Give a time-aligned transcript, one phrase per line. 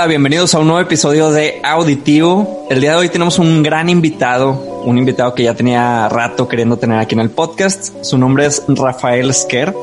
[0.00, 2.66] hola, bienvenidos a un nuevo episodio de Auditivo.
[2.70, 6.78] El día de hoy tenemos un gran invitado, un invitado que ya tenía rato queriendo
[6.78, 8.02] tener aquí en el podcast.
[8.02, 9.74] Su nombre es Rafael Sker.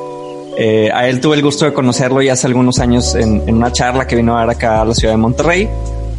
[0.58, 3.72] Eh, a él tuve el gusto de conocerlo ya hace algunos años en, en, una
[3.72, 5.70] charla que vino a dar acá a la ciudad de Monterrey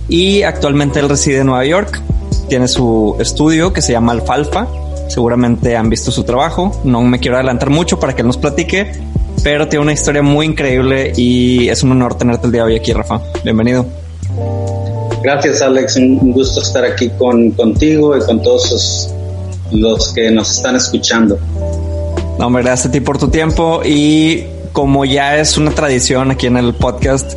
[0.08, 2.00] y actualmente él reside en Nueva York.
[2.48, 4.68] Tiene su estudio que se llama Alfalfa.
[5.08, 6.80] Seguramente han visto su trabajo.
[6.84, 8.92] No me quiero adelantar mucho para que él nos platique,
[9.42, 12.76] pero tiene una historia muy increíble y es un honor tenerte el día de hoy
[12.76, 13.20] aquí, Rafa.
[13.44, 13.86] Bienvenido.
[15.22, 15.96] Gracias, Alex.
[15.96, 19.14] Un gusto estar aquí con, contigo y con todos los,
[19.72, 21.38] los que nos están escuchando.
[22.38, 26.46] No, hombre, gracias a ti por tu tiempo y como ya es una tradición aquí
[26.46, 27.32] en el podcast,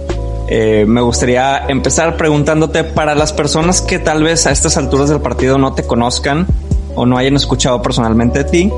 [0.47, 5.21] eh, me gustaría empezar preguntándote para las personas que tal vez a estas alturas del
[5.21, 6.45] partido no te conozcan
[6.93, 8.71] o no hayan escuchado personalmente de ti,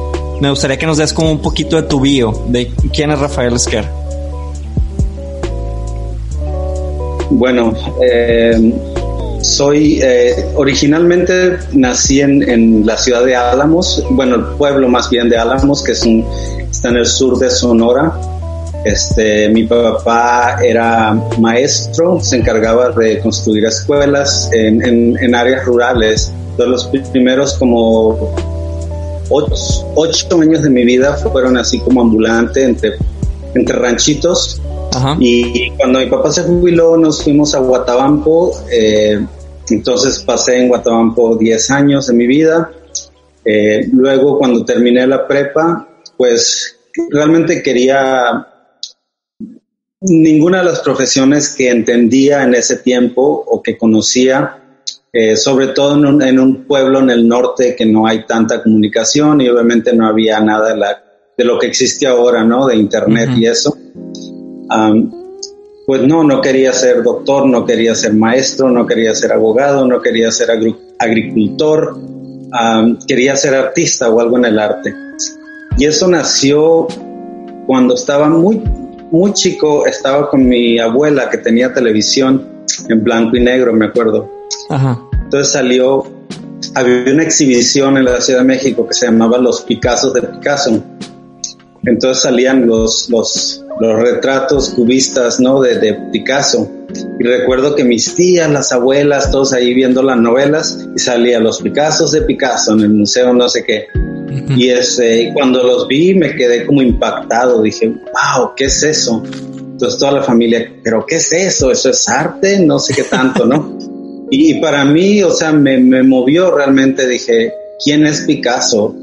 [0.44, 3.54] me gustaría que nos des como un poquito de tu bio, de quién es Rafael
[3.54, 3.86] Esquer.
[7.30, 8.74] Bueno, eh,
[9.40, 15.30] soy eh, originalmente nací en, en, la ciudad de Álamos, bueno, el pueblo más bien
[15.30, 16.26] de Álamos, que es un,
[16.70, 18.12] está en el sur de Sonora.
[18.84, 26.34] Este, mi papá era maestro, se encargaba de construir escuelas en, en, en áreas rurales.
[26.58, 28.36] De los primeros como
[29.34, 29.56] ocho,
[29.96, 32.94] ocho, años de mi vida fueron así como ambulante entre,
[33.56, 34.62] entre ranchitos.
[34.94, 35.18] Ajá.
[35.20, 38.54] Y cuando mi papá se jubiló, nos fuimos a Guatabampo.
[38.72, 39.26] Eh,
[39.70, 42.72] entonces pasé en Guatabampo 10 años de mi vida.
[43.44, 46.78] Eh, luego, cuando terminé la prepa, pues
[47.10, 48.48] realmente quería
[50.02, 54.63] ninguna de las profesiones que entendía en ese tiempo o que conocía
[55.16, 58.64] eh, sobre todo en un, en un, pueblo en el norte que no hay tanta
[58.64, 61.04] comunicación y obviamente no había nada de, la,
[61.38, 62.66] de lo que existe ahora, ¿no?
[62.66, 63.40] De internet uh -huh.
[63.40, 63.78] y eso.
[64.76, 65.12] Um,
[65.86, 70.02] pues no, no quería ser doctor, no quería ser maestro, no quería ser abogado, no
[70.02, 70.50] quería ser
[70.98, 74.96] agricultor, um, quería ser artista o algo en el arte.
[75.78, 76.88] Y eso nació
[77.68, 78.64] cuando estaba muy,
[79.12, 82.48] muy chico, estaba con mi abuela que tenía televisión
[82.90, 84.33] en blanco y negro, me acuerdo.
[84.70, 85.02] Ajá.
[85.24, 86.04] Entonces salió,
[86.76, 90.84] había una exhibición en la Ciudad de México que se llamaba Los Picassos de Picasso.
[91.86, 95.60] Entonces salían los, los, los retratos cubistas, ¿no?
[95.62, 96.70] De, de, Picasso.
[97.20, 101.62] Y recuerdo que mis tías, las abuelas, todos ahí viendo las novelas y salía los
[101.62, 103.88] Picassos de Picasso en el museo no sé qué.
[104.56, 107.62] Y ese, cuando los vi me quedé como impactado.
[107.62, 109.24] Dije, wow, ¿qué es eso?
[109.24, 111.72] Entonces toda la familia, pero ¿qué es eso?
[111.72, 112.60] ¿Eso es arte?
[112.60, 113.78] No sé qué tanto, ¿no?
[114.36, 118.96] Y para mí, o sea, me, me, movió realmente, dije, ¿quién es Picasso?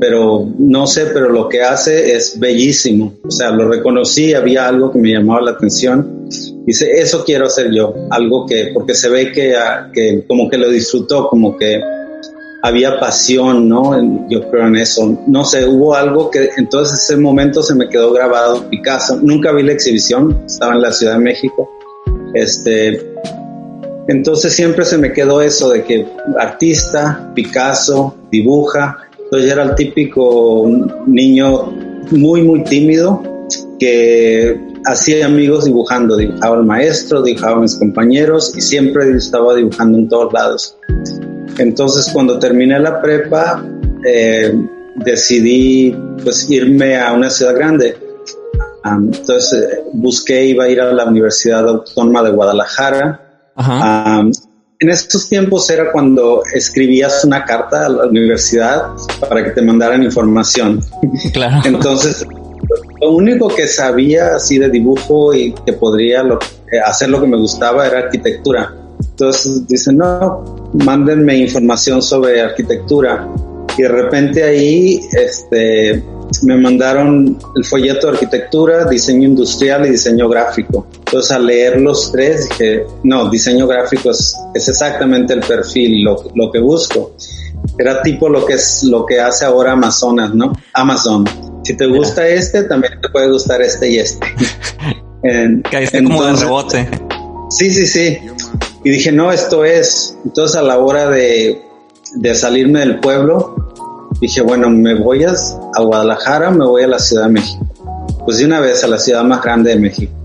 [0.00, 3.12] Pero no sé, pero lo que hace es bellísimo.
[3.22, 6.26] O sea, lo reconocí, había algo que me llamaba la atención.
[6.64, 9.54] Dice, eso quiero hacer yo, algo que, porque se ve que,
[9.92, 11.78] que como que lo disfrutó, como que
[12.62, 14.28] había pasión, ¿no?
[14.30, 15.22] Yo creo en eso.
[15.26, 19.18] No sé, hubo algo que entonces ese momento se me quedó grabado Picasso.
[19.20, 21.68] Nunca vi la exhibición, estaba en la Ciudad de México.
[22.32, 22.98] Este,
[24.10, 26.04] entonces siempre se me quedó eso de que
[26.36, 29.08] artista, Picasso, dibuja.
[29.16, 30.68] Entonces yo era el típico
[31.06, 31.66] niño
[32.10, 33.22] muy, muy tímido
[33.78, 36.16] que hacía amigos dibujando.
[36.16, 40.76] Dibujaba al maestro, dibujaba a mis compañeros y siempre estaba dibujando en todos lados.
[41.58, 43.64] Entonces cuando terminé la prepa
[44.04, 44.52] eh,
[44.96, 47.96] decidí pues irme a una ciudad grande.
[48.84, 53.29] Um, entonces busqué, iba a ir a la Universidad Autónoma de Guadalajara
[53.60, 54.32] Um,
[54.78, 58.86] en estos tiempos era cuando escribías una carta a la universidad
[59.28, 60.80] para que te mandaran información.
[61.32, 61.60] Claro.
[61.64, 62.26] Entonces,
[63.00, 67.26] lo único que sabía así de dibujo y que podría lo, eh, hacer lo que
[67.26, 68.74] me gustaba era arquitectura.
[68.98, 73.28] Entonces dicen, no, mándenme información sobre arquitectura.
[73.76, 76.02] Y de repente ahí, este,
[76.42, 80.86] me mandaron el folleto de arquitectura, diseño industrial y diseño gráfico.
[81.10, 86.22] Entonces al leer los tres dije, no, diseño gráfico es, es exactamente el perfil, lo,
[86.36, 87.16] lo, que busco.
[87.76, 90.52] Era tipo lo que es lo que hace ahora Amazonas, ¿no?
[90.72, 91.24] Amazon.
[91.64, 92.36] Si te gusta yeah.
[92.36, 94.24] este, también te puede gustar este y este.
[95.24, 96.88] en, Caíste entonces, como de rebote.
[97.50, 98.18] Sí, sí, sí.
[98.84, 100.16] Y dije, no, esto es.
[100.24, 101.60] Entonces a la hora de,
[102.14, 103.72] de salirme del pueblo,
[104.20, 105.32] dije, bueno, me voy a,
[105.74, 107.66] a, Guadalajara, me voy a la Ciudad de México.
[108.24, 110.19] Pues de una vez a la ciudad más grande de México.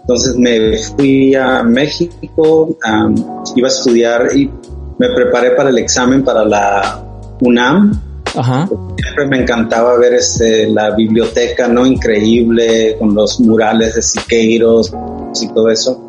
[0.00, 3.14] Entonces me fui a México, um,
[3.54, 4.50] iba a estudiar y
[4.98, 7.02] me preparé para el examen para la
[7.40, 8.00] UNAM.
[8.36, 8.68] Ajá.
[8.96, 11.84] Siempre me encantaba ver este, la biblioteca, ¿no?
[11.86, 14.92] Increíble, con los murales de Siqueiros
[15.40, 16.06] y todo eso.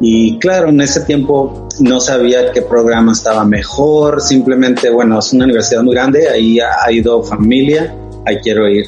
[0.00, 5.44] Y claro, en ese tiempo no sabía qué programa estaba mejor, simplemente, bueno, es una
[5.44, 7.94] universidad muy grande, ahí ha ido familia,
[8.26, 8.86] ahí quiero ir.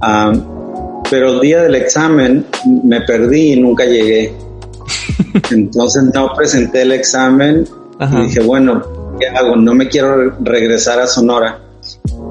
[0.00, 0.32] Ah,
[1.10, 2.46] pero el día del examen
[2.84, 4.32] me perdí y nunca llegué.
[5.50, 7.66] Entonces no presenté el examen
[8.00, 9.56] y dije, bueno, ¿qué hago?
[9.56, 11.60] No me quiero regresar a Sonora.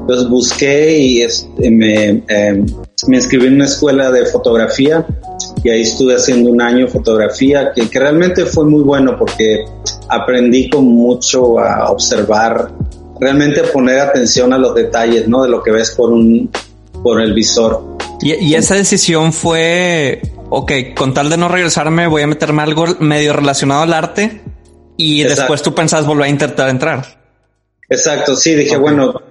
[0.02, 2.66] Entonces busqué y este, me, em,
[3.08, 5.06] me inscribí en una escuela de fotografía
[5.64, 9.66] y ahí estuve haciendo un año fotografía que, que realmente fue muy bueno porque
[10.10, 12.72] aprendí con mucho a observar,
[13.20, 15.44] realmente poner atención a los detalles, ¿no?
[15.44, 16.52] De lo que ves por un,
[17.02, 17.95] por el visor.
[18.26, 20.20] Y, esa decisión fue,
[20.50, 24.42] ok, con tal de no regresarme, voy a meterme algo medio relacionado al arte
[24.98, 27.06] y después tú pensás volver a intentar entrar.
[27.88, 29.22] Exacto, sí, dije, bueno,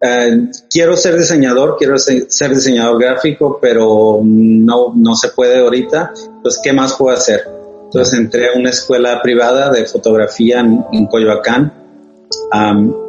[0.00, 6.14] eh, quiero ser diseñador, quiero ser diseñador gráfico, pero no, no se puede ahorita.
[6.16, 7.42] Entonces, ¿qué más puedo hacer?
[7.84, 11.70] Entonces entré a una escuela privada de fotografía en, Coyoacán,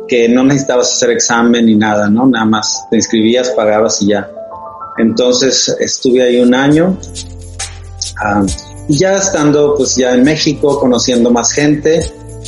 [0.06, 2.28] que no necesitabas hacer examen ni nada, ¿no?
[2.28, 4.30] Nada más te inscribías, pagabas y ya.
[5.00, 7.00] Entonces estuve ahí un año.
[8.88, 12.02] y ya estando pues ya en México, conociendo más gente,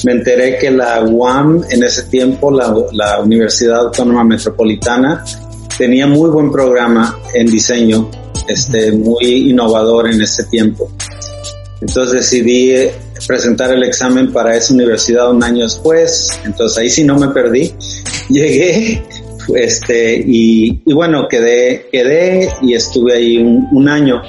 [0.04, 5.24] me enteré que la UAM en ese tiempo, la, la Universidad Autónoma Metropolitana,
[5.78, 8.10] tenía muy buen programa en diseño,
[8.48, 10.92] este, muy innovador en ese tiempo.
[11.80, 12.74] Entonces decidí
[13.26, 17.74] presentar el examen para esa universidad un año después, entonces ahí sí no me perdí.
[18.30, 19.04] Llegué,
[19.56, 24.22] este, y, y bueno, quedé, quedé y estuve ahí un, año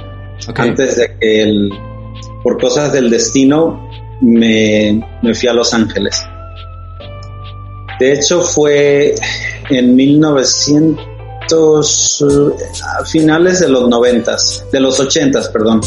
[0.55, 1.71] antes de que el,
[2.43, 3.89] por cosas del destino
[4.21, 6.25] me, me fui a Los Ángeles.
[8.01, 9.15] De hecho fue
[9.71, 12.25] en 1900,
[12.99, 15.81] a finales de los noventas, de los ochentas, perdón,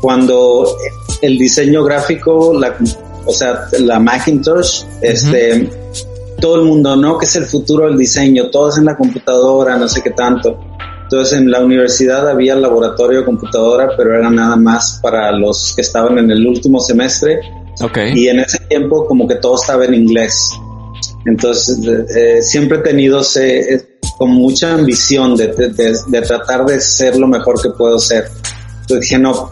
[0.00, 0.74] cuando
[1.20, 2.74] el diseño gráfico, la,
[3.24, 5.70] o sea, la Macintosh, este,
[6.42, 7.16] todo el mundo, ¿no?
[7.16, 10.58] Que es el futuro del diseño, todo es en la computadora, no sé qué tanto.
[11.04, 15.82] Entonces en la universidad había laboratorio de computadora, pero era nada más para los que
[15.82, 17.40] estaban en el último semestre.
[17.80, 18.12] Okay.
[18.14, 20.50] Y en ese tiempo como que todo estaba en inglés.
[21.24, 21.78] Entonces
[22.14, 27.28] eh, siempre he tenido ese, con mucha ambición de, de, de, tratar de ser lo
[27.28, 28.28] mejor que puedo ser.
[28.80, 29.48] Entonces dije, no,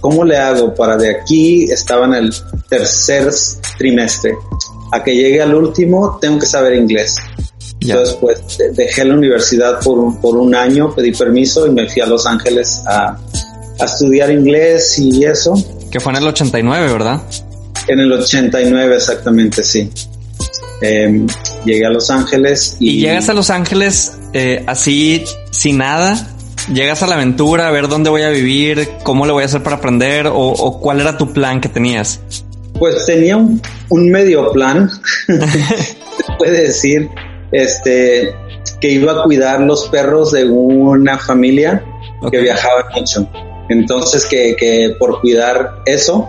[0.00, 2.34] ¿cómo le hago para de aquí, estaba en el
[2.68, 3.28] tercer
[3.76, 4.34] trimestre,
[4.92, 7.16] a que llegue al último, tengo que saber inglés.
[7.80, 8.38] Entonces, pues
[8.74, 12.26] dejé la universidad por un, por un año, pedí permiso y me fui a Los
[12.26, 13.18] Ángeles a,
[13.80, 15.54] a estudiar inglés y eso.
[15.90, 17.22] Que fue en el 89, ¿verdad?
[17.88, 19.90] En el 89, exactamente, sí.
[20.80, 21.26] Em,
[21.64, 22.90] llegué a Los Ángeles y...
[22.90, 26.28] ¿Y llegas a Los Ángeles eh, así, sin nada?
[26.72, 28.88] ¿Llegas a la aventura a ver dónde voy a vivir?
[29.02, 30.28] ¿Cómo le voy a hacer para aprender?
[30.32, 32.20] ¿O, cuál era tu plan que tenías?
[32.78, 33.60] Pues tenía un,
[33.98, 34.90] medio plan,
[36.38, 37.08] puede decir,
[37.50, 38.34] este,
[38.80, 41.84] que iba a cuidar los perros de una familia
[42.30, 43.28] que viajaba mucho.
[43.68, 46.28] Entonces que, que por cuidar eso,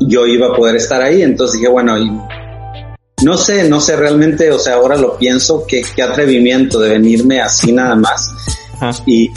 [0.00, 1.22] yo iba a poder estar ahí.
[1.22, 1.96] Entonces dije, bueno,
[3.22, 7.40] no sé, no sé realmente, o sea, ahora lo pienso, qué, qué atrevimiento de venirme
[7.40, 8.30] así nada más.
[9.04, 9.30] Y,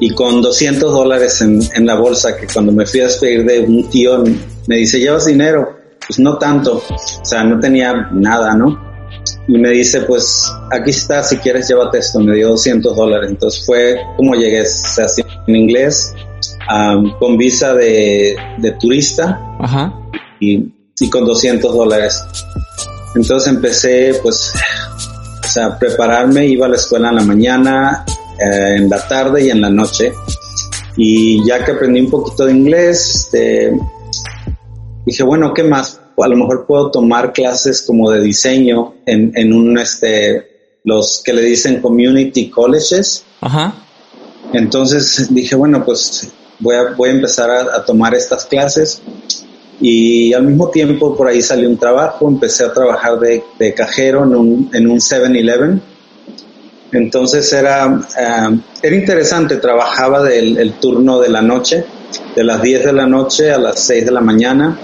[0.00, 3.60] y, con 200 dólares en, en, la bolsa, que cuando me fui a despedir de
[3.60, 4.24] un tío,
[4.66, 5.79] me dice, ¿llevas dinero?
[6.10, 8.76] Pues no tanto, o sea, no tenía nada, ¿no?
[9.46, 13.30] Y me dice, pues aquí está, si quieres llévate esto, me dio 200 dólares.
[13.30, 15.06] Entonces fue como llegué, o sea,
[15.46, 16.12] en inglés,
[17.20, 19.40] con visa de, de turista
[20.40, 22.24] Y, y con 200 dólares.
[23.14, 24.52] Entonces empecé, pues,
[25.44, 28.04] o sea, prepararme, iba a la escuela en la mañana,
[28.36, 30.12] eh, en la tarde y en la noche.
[30.96, 33.78] Y ya que aprendí un poquito de inglés, este,
[35.06, 35.99] dije, bueno, ¿qué más?
[36.16, 41.32] A lo mejor puedo tomar clases como de diseño en, en un, este, los que
[41.32, 43.24] le dicen community colleges.
[43.40, 43.74] Ajá.
[44.52, 49.00] Entonces dije, bueno, pues voy a, voy a empezar a, a, tomar estas clases.
[49.80, 54.24] Y al mismo tiempo por ahí salió un trabajo, empecé a trabajar de, de cajero
[54.24, 55.80] en un, en un 7-Eleven
[56.92, 61.84] entonces era, eh, era interesante, trabajaba del el turno de la noche,
[62.34, 64.78] de las 10 de la noche a las 6 de la mañana.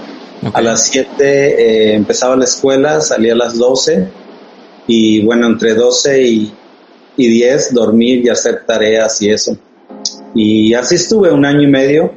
[0.53, 4.07] A las 7 eh, empezaba la escuela, salía a las 12
[4.87, 6.53] y bueno, entre 12 y,
[7.17, 9.57] y 10 dormir y hacer tareas y eso.
[10.35, 12.11] Y así estuve un año y medio.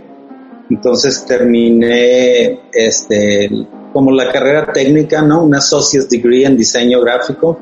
[0.68, 3.50] Entonces terminé este,
[3.92, 5.42] como la carrera técnica, ¿no?
[5.42, 7.58] Una Associate's Degree en diseño gráfico.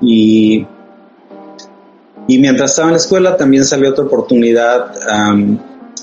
[0.00, 0.66] Y
[2.28, 4.92] y mientras estaba en la escuela también salió otra oportunidad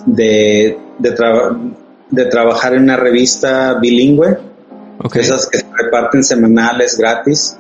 [0.08, 1.56] de, de trabajar
[2.22, 4.38] en una revista bilingüe,
[5.14, 7.58] esas que se reparten semanales gratis.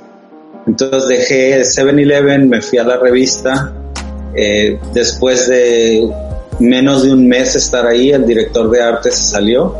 [0.68, 3.74] Entonces dejé 7-Eleven, me fui a la revista.
[4.36, 6.10] Eh, después de
[6.60, 9.76] menos de un mes estar ahí, el director de arte se salió.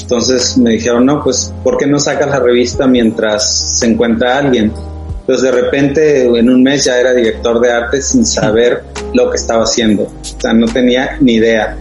[0.00, 4.72] Entonces me dijeron, no, pues, ¿por qué no sacas la revista mientras se encuentra alguien?
[5.20, 8.82] Entonces de repente en un mes ya era director de arte sin saber
[9.14, 10.04] lo que estaba haciendo.
[10.04, 11.76] O sea, no tenía ni idea.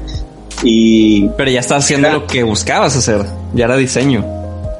[0.63, 4.25] Y Pero ya estaba haciendo lo que buscabas hacer, ya era diseño.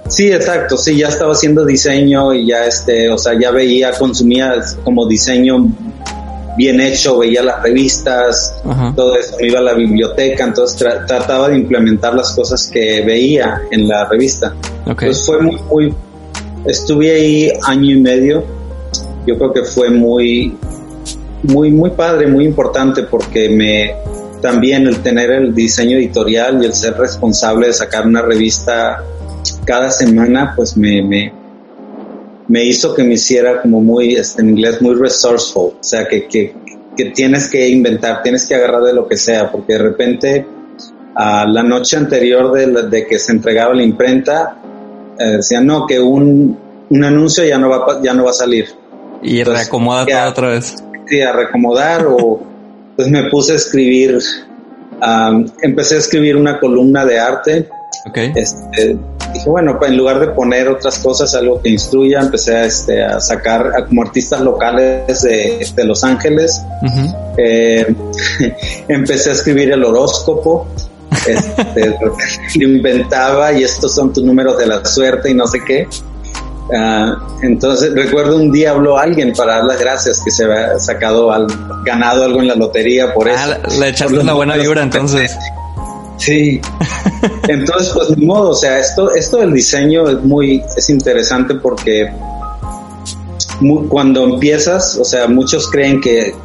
[0.08, 4.56] Sí, exacto, sí, ya estaba haciendo diseño y ya este, o sea, ya veía, consumía
[4.84, 5.70] como diseño
[6.58, 8.54] bien hecho, veía las revistas,
[8.96, 13.88] todo eso, iba a la biblioteca, entonces trataba de implementar las cosas que veía en
[13.88, 14.54] la revista.
[14.86, 15.94] Entonces fue muy, muy,
[16.66, 18.44] estuve ahí año y medio,
[19.26, 20.58] yo creo que fue muy,
[21.44, 23.96] muy, muy padre, muy importante porque me,
[24.42, 29.04] también el tener el diseño editorial y el ser responsable de sacar una revista
[29.66, 31.34] cada semana, pues me, me,
[32.48, 36.28] me hizo que me hiciera como muy, este, en inglés, muy resourceful, o sea, que,
[36.28, 36.54] que,
[36.96, 40.46] que tienes que inventar, tienes que agarrar de lo que sea, porque de repente
[41.16, 44.58] a la noche anterior de, de, que se entregaba la imprenta,
[45.20, 46.58] eh, decían, no, que un,
[46.90, 48.70] un anuncio ya no va, ya no va a salir.
[49.22, 50.76] Y reacomoda todo otra vez.
[51.08, 52.51] Sí, a reacomodar o
[53.02, 54.20] pues me puse a escribir,
[55.64, 57.68] empecé a escribir una columna de arte.
[58.08, 58.32] Okay.
[58.36, 58.96] Este,
[59.34, 63.20] dije, bueno, en lugar de poner otras cosas, algo que instruya, empecé a, este, a
[63.20, 66.62] sacar a, como artistas locales de, de Los Ángeles.
[67.38, 67.92] eh,
[68.88, 70.68] empecé a escribir el horóscopo.
[71.26, 71.96] Este,
[72.60, 75.88] lo inventaba y estos son tus números de la suerte y no sé qué.
[76.70, 81.32] Uh, entonces recuerdo un día habló alguien para dar las gracias que se había sacado
[81.32, 81.48] al,
[81.84, 83.80] ganado algo en la lotería por ah, eso.
[83.80, 85.36] Le echaste una buena vibra entonces.
[86.18, 86.62] Sí.
[87.48, 92.12] Entonces, pues ni modo, o sea, esto, esto del diseño es muy, es interesante porque
[93.60, 96.36] muy, cuando empiezas, o sea, muchos creen que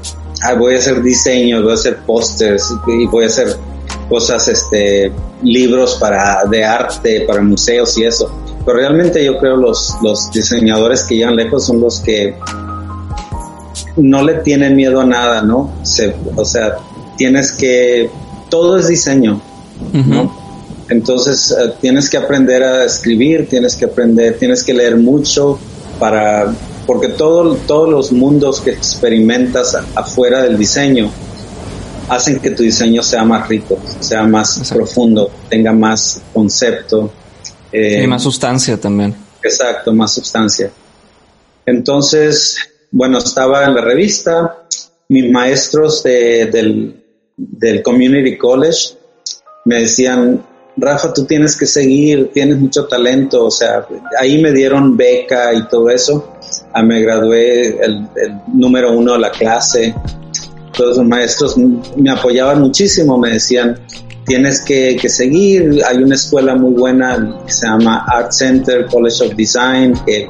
[0.43, 3.57] ah, voy a hacer diseño, voy a hacer pósters y voy a hacer
[4.09, 8.31] cosas, este, libros para, de arte, para museos y eso.
[8.67, 12.35] Pero realmente yo creo los, los diseñadores que llegan lejos son los que
[13.97, 15.73] no le tienen miedo a nada, ¿no?
[15.83, 16.77] Se, o sea,
[17.17, 18.11] tienes que,
[18.51, 19.41] todo es diseño,
[19.93, 20.37] ¿no?
[20.89, 25.59] Entonces uh, tienes que aprender a escribir, tienes que aprender, tienes que leer mucho
[25.99, 26.53] para,
[26.87, 31.11] porque todo, todos los mundos que experimentas afuera del diseño
[32.09, 34.75] hacen que tu diseño sea más rico, sea más Exacto.
[34.77, 37.11] profundo, tenga más concepto.
[37.73, 39.15] Eh, y más sustancia también.
[39.43, 40.71] Exacto, más sustancia.
[41.65, 42.59] Entonces,
[42.91, 44.67] bueno, estaba en la revista,
[45.09, 47.05] mis maestros de, del,
[47.37, 48.95] del Community College
[49.65, 50.45] me decían,
[50.77, 53.87] Rafa, tú tienes que seguir, tienes mucho talento, o sea,
[54.19, 56.35] ahí me dieron beca y todo eso,
[56.73, 59.95] ah, me gradué el, el número uno de la clase,
[60.73, 63.81] todos los maestros me apoyaban muchísimo, me decían,
[64.27, 69.25] tienes que, que, seguir, hay una escuela muy buena que se llama Art Center College
[69.25, 70.29] of Design, que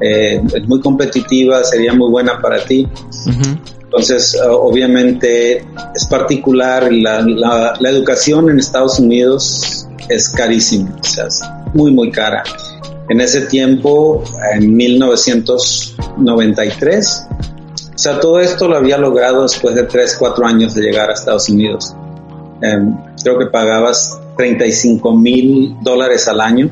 [0.00, 2.88] eh, es muy competitiva, sería muy buena para ti.
[3.26, 3.58] Uh -huh.
[3.84, 5.64] Entonces, uh, obviamente
[5.94, 11.40] es particular, la, la, la, educación en Estados Unidos es carísima, o sea, es
[11.72, 12.42] muy, muy cara.
[13.08, 20.16] En ese tiempo, en 1993, o sea, todo esto lo había logrado después de 3,
[20.18, 21.94] 4 años de llegar a Estados Unidos.
[22.62, 22.78] Eh,
[23.22, 26.70] creo que pagabas 35 mil dólares al año.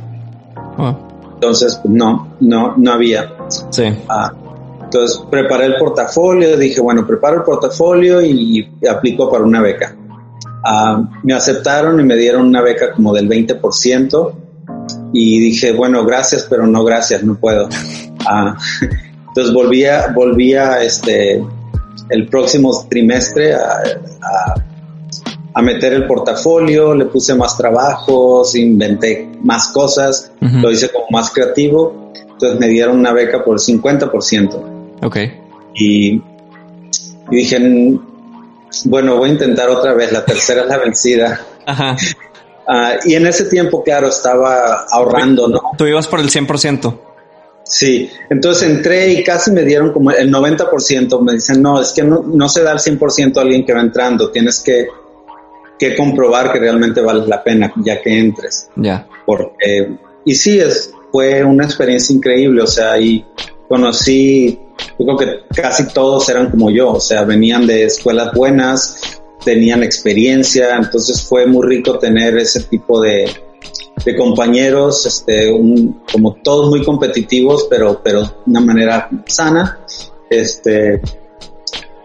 [0.78, 0.96] Oh.
[1.34, 3.32] Entonces, pues, no, no, no había.
[3.70, 3.84] Sí.
[4.08, 4.32] Ah,
[4.82, 9.94] entonces, preparé el portafolio, dije, bueno, preparo el portafolio y, y aplico para una beca.
[10.64, 14.32] Ah, me aceptaron y me dieron una beca como del 20%
[15.12, 17.68] y dije, bueno, gracias, pero no gracias, no puedo.
[18.28, 18.58] Ah,
[19.28, 21.40] entonces volvía, volvía este,
[22.08, 23.82] el próximo trimestre a,
[24.20, 24.54] a
[25.56, 30.60] a meter el portafolio, le puse más trabajos, inventé más cosas, uh -huh.
[30.60, 34.98] lo hice como más creativo, entonces me dieron una beca por el 50%.
[35.02, 35.16] Ok.
[35.74, 36.22] Y, y,
[37.30, 37.58] dije,
[38.84, 41.40] bueno, voy a intentar otra vez, la tercera es la vencida.
[41.64, 41.96] Ajá.
[42.68, 45.62] Uh, y en ese tiempo, claro, estaba ahorrando, ¿no?
[45.78, 46.98] Tú ibas por el 100%.
[47.64, 51.18] Sí, entonces entré y casi me dieron como el 90%.
[51.22, 53.80] Me dicen, no, es que no, no se da el 100% a alguien que va
[53.80, 54.86] entrando, tienes que
[55.78, 58.68] que comprobar que realmente vale la pena ya que entres.
[58.76, 58.82] Ya.
[58.82, 59.08] Yeah.
[59.24, 63.24] Porque, y sí, es, fue una experiencia increíble, o sea, y
[63.68, 64.58] conocí,
[64.98, 69.82] yo creo que casi todos eran como yo, o sea, venían de escuelas buenas, tenían
[69.82, 73.30] experiencia, entonces fue muy rico tener ese tipo de,
[74.04, 79.78] de compañeros, este, un, como todos muy competitivos, pero, pero de una manera sana.
[80.28, 81.00] Este,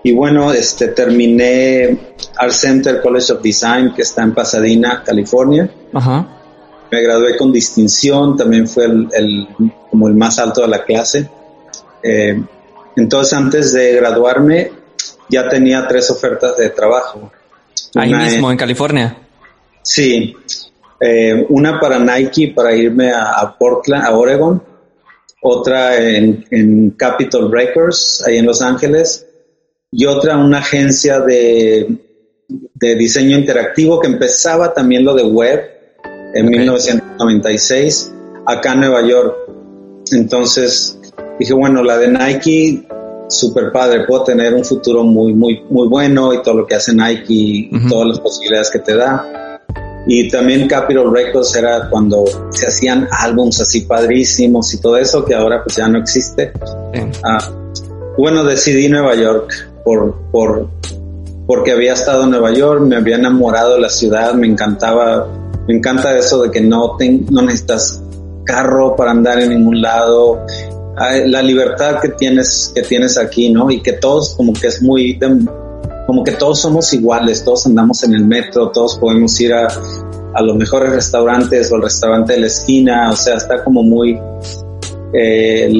[0.03, 5.69] y bueno, este, terminé Art Center College of Design, que está en Pasadena, California.
[5.93, 6.27] Ajá.
[6.91, 9.47] Me gradué con distinción, también fue el, el
[9.89, 11.29] como el más alto de la clase.
[12.03, 12.41] Eh,
[12.95, 14.71] entonces, antes de graduarme,
[15.29, 17.31] ya tenía tres ofertas de trabajo.
[17.95, 19.17] Ahí mismo, en, en California.
[19.83, 20.35] Sí,
[20.99, 24.61] eh, una para Nike para irme a, a, Portland, a Oregon,
[25.41, 29.25] otra en, en Capitol Records, ahí en Los Ángeles,
[29.91, 31.97] y otra una agencia de,
[32.47, 35.69] de diseño interactivo que empezaba también lo de web
[36.33, 36.59] en okay.
[36.59, 38.13] 1996
[38.45, 39.35] acá en Nueva York.
[40.13, 40.97] Entonces
[41.39, 42.87] dije, bueno, la de Nike,
[43.27, 46.93] super padre, puedo tener un futuro muy, muy, muy bueno y todo lo que hace
[46.93, 47.89] Nike y uh -huh.
[47.89, 49.59] todas las posibilidades que te da.
[50.07, 55.35] Y también Capitol Records era cuando se hacían álbums así padrísimos y todo eso que
[55.35, 56.53] ahora pues ya no existe.
[56.95, 60.67] Uh, bueno, decidí Nueva York por, por,
[61.47, 65.27] porque había estado en Nueva York, me había enamorado de la ciudad, me encantaba,
[65.67, 68.01] me encanta eso de que no, te, no necesitas
[68.43, 70.45] carro para andar en ningún lado,
[71.25, 73.71] la libertad que tienes, que tienes aquí, ¿no?
[73.71, 75.17] Y que todos como que es muy,
[76.05, 79.67] como que todos somos iguales, todos andamos en el metro, todos podemos ir a,
[80.33, 84.19] a los mejores restaurantes o al restaurante de la esquina, o sea, está como muy
[85.13, 85.71] eh,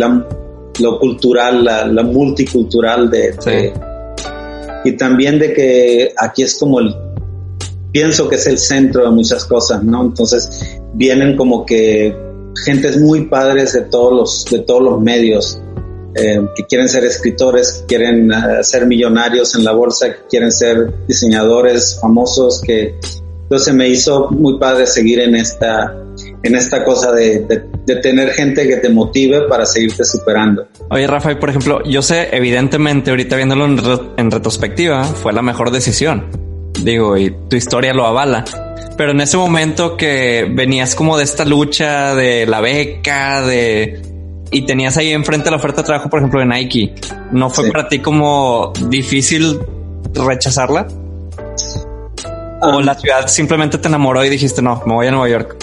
[0.80, 3.74] lo cultural, la, multicultural de,
[4.84, 6.96] y también de que aquí es como el
[7.91, 10.04] pienso que es el centro de muchas cosas, ¿no?
[10.04, 12.15] Entonces vienen como que
[12.65, 15.60] gentes muy padres de todos los de todos los medios
[16.15, 20.52] eh, que quieren ser escritores, que quieren uh, ser millonarios en la bolsa, que quieren
[20.52, 22.96] ser diseñadores famosos, que
[23.44, 25.96] entonces me hizo muy padre seguir en esta
[26.44, 30.67] en esta cosa de, de, de, tener gente que te motive para seguirte superando.
[30.89, 35.41] Oye, Rafael, por ejemplo, yo sé, evidentemente, ahorita viéndolo en, re en retrospectiva, fue la
[35.41, 36.28] mejor decisión.
[36.84, 38.46] Digo, y tu historia lo avala.
[38.98, 44.02] Pero en ese momento que venías como de esta lucha de la beca, de
[44.52, 46.94] y tenías ahí enfrente la oferta de trabajo, por ejemplo, de Nike,
[47.32, 47.72] ¿no fue sí.
[47.72, 49.60] para ti como difícil
[50.13, 50.88] rechazarla?
[52.62, 55.56] Um, ¿O la ciudad simplemente te enamoró y dijiste, no, me voy a Nueva York?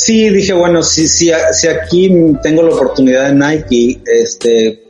[0.00, 2.10] Sí, dije, bueno, si, si, si aquí
[2.42, 4.84] tengo la oportunidad de Nike, este,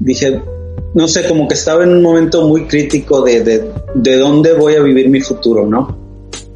[0.00, 0.40] dije,
[0.94, 4.74] no sé, como que estaba en un momento muy crítico de, de, de dónde voy
[4.74, 5.98] a vivir mi futuro, ¿no?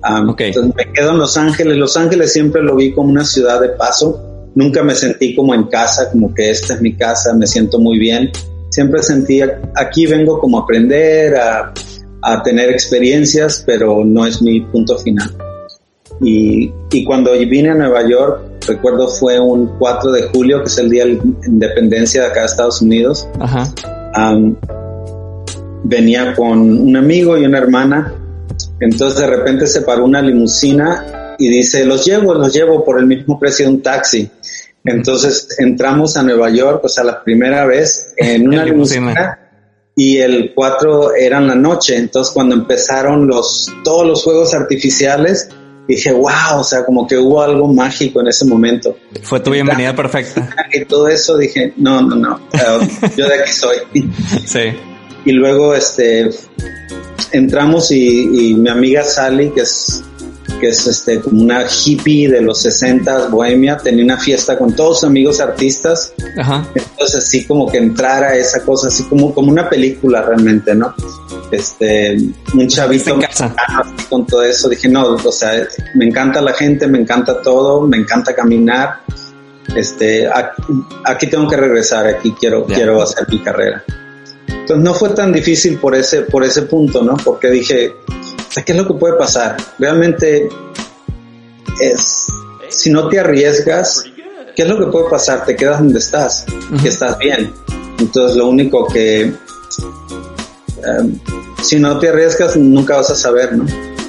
[0.09, 0.49] Um, okay.
[0.49, 1.77] Entonces me quedo en Los Ángeles.
[1.77, 5.65] Los Ángeles siempre lo vi como una ciudad de paso nunca me sentí como en
[5.65, 8.33] casa, como que esta es mi casa, me siento muy bien.
[8.71, 9.41] Siempre sentí,
[9.77, 11.73] aquí vengo como a aprender, a,
[12.23, 15.31] a tener experiencias, pero no es mi punto final.
[16.21, 20.79] Y, y, cuando vine a Nueva York, recuerdo fue un 4 de julio, que es
[20.79, 23.29] el día de independencia de acá de Estados Unidos.
[23.39, 23.73] Ajá.
[24.17, 24.57] Um,
[25.85, 28.15] venía con un amigo y una hermana.
[28.81, 33.07] Entonces de repente se paró una limusina y dice, los llevo, los llevo por el
[33.07, 34.31] mismo precio de un taxi.
[34.85, 39.39] Entonces entramos a Nueva York, o sea, la primera vez en una limusina
[39.95, 41.97] y el 4 era en la noche.
[41.97, 45.49] Entonces cuando empezaron los, todos los juegos artificiales,
[45.87, 48.97] dije, wow, o sea, como que hubo algo mágico en ese momento.
[49.23, 50.55] Fue tu bienvenida perfecta.
[50.73, 52.41] Y todo eso dije, no, no, no,
[53.17, 53.77] yo de aquí soy.
[54.45, 54.73] sí.
[55.25, 56.31] Y luego, este,
[57.33, 60.03] entramos y, y mi amiga Sally, que es
[60.61, 65.01] que es este como una hippie de los 60 bohemia, tenía una fiesta con todos
[65.01, 66.13] sus amigos artistas.
[66.39, 66.67] Ajá.
[66.75, 70.95] Entonces así como que entrara esa cosa así como como una película realmente, ¿no?
[71.51, 72.17] Este
[72.55, 73.19] un chavito
[74.09, 77.97] con todo eso, dije, no, o sea, me encanta la gente, me encanta todo, me
[77.97, 79.01] encanta caminar.
[79.75, 80.73] Este, aquí,
[81.05, 82.77] aquí tengo que regresar, aquí quiero yeah.
[82.77, 83.85] quiero hacer mi carrera.
[84.49, 87.17] Entonces no fue tan difícil por ese por ese punto, ¿no?
[87.17, 87.95] Porque dije,
[88.65, 89.57] ¿qué es lo que puede pasar?
[89.79, 90.49] Realmente
[91.81, 92.27] es,
[92.69, 94.05] si no te arriesgas,
[94.57, 95.45] ¿qué es lo que puede pasar?
[95.45, 96.83] Te quedas donde estás, uh -huh.
[96.83, 97.53] que estás bien.
[97.99, 99.33] Entonces lo único que,
[101.01, 101.19] um,
[101.63, 103.67] si no te arriesgas, nunca vas a saber, ¿no?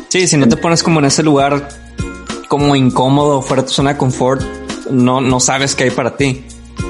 [0.10, 1.68] Sí, si no te pones como en ese lugar
[2.48, 4.42] como incómodo, fuera de tu zona de confort,
[4.90, 6.44] no, no sabes qué hay para ti.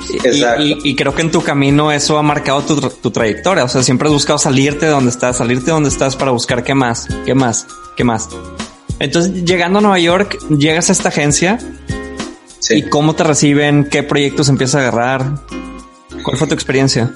[0.09, 3.65] Y, y, y, creo que en tu camino eso ha marcado tu, tu, trayectoria.
[3.65, 6.63] O sea, siempre has buscado salirte de donde estás, salirte de donde estás para buscar
[6.63, 8.29] qué más, qué más, qué más.
[8.99, 11.59] Entonces, llegando a Nueva York, llegas a esta agencia.
[12.59, 12.75] Sí.
[12.75, 13.89] ¿Y cómo te reciben?
[13.89, 15.43] ¿Qué proyectos empiezas a agarrar?
[16.23, 17.13] ¿Cuál fue tu experiencia?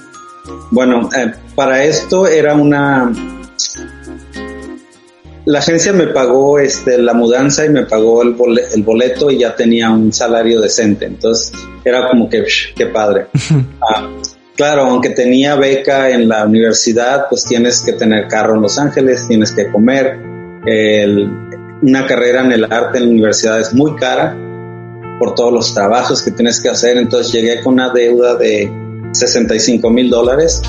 [0.72, 3.12] Bueno, eh, para esto era una,
[5.44, 8.34] la agencia me pagó este, la mudanza y me pagó el,
[8.74, 11.04] el boleto y ya tenía un salario decente.
[11.04, 11.52] Entonces
[11.84, 13.26] era como que, qué padre.
[13.82, 14.08] Ah,
[14.56, 19.26] claro, aunque tenía beca en la universidad, pues tienes que tener carro en Los Ángeles,
[19.28, 20.18] tienes que comer.
[21.82, 24.36] una carrera en el arte en la universidad es muy cara
[25.18, 26.96] por todos los trabajos que tienes que hacer.
[26.96, 28.81] Entonces llegué con una deuda de
[29.12, 30.62] 65 mil dólares.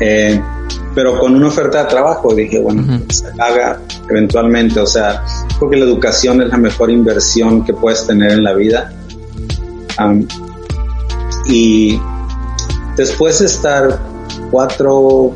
[0.00, 0.40] Eh,
[0.94, 4.80] pero con una oferta de trabajo dije, bueno, se haga eventualmente.
[4.80, 5.22] O sea,
[5.58, 8.92] creo que la educación es la mejor inversión que puedes tener en la vida.
[11.46, 12.00] y
[12.96, 13.98] después de estar
[14.50, 15.32] cuatro,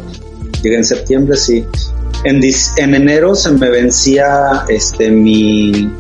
[0.63, 1.65] llegué en septiembre, sí.
[2.25, 2.41] En,
[2.77, 5.91] en enero se me vencía este mi,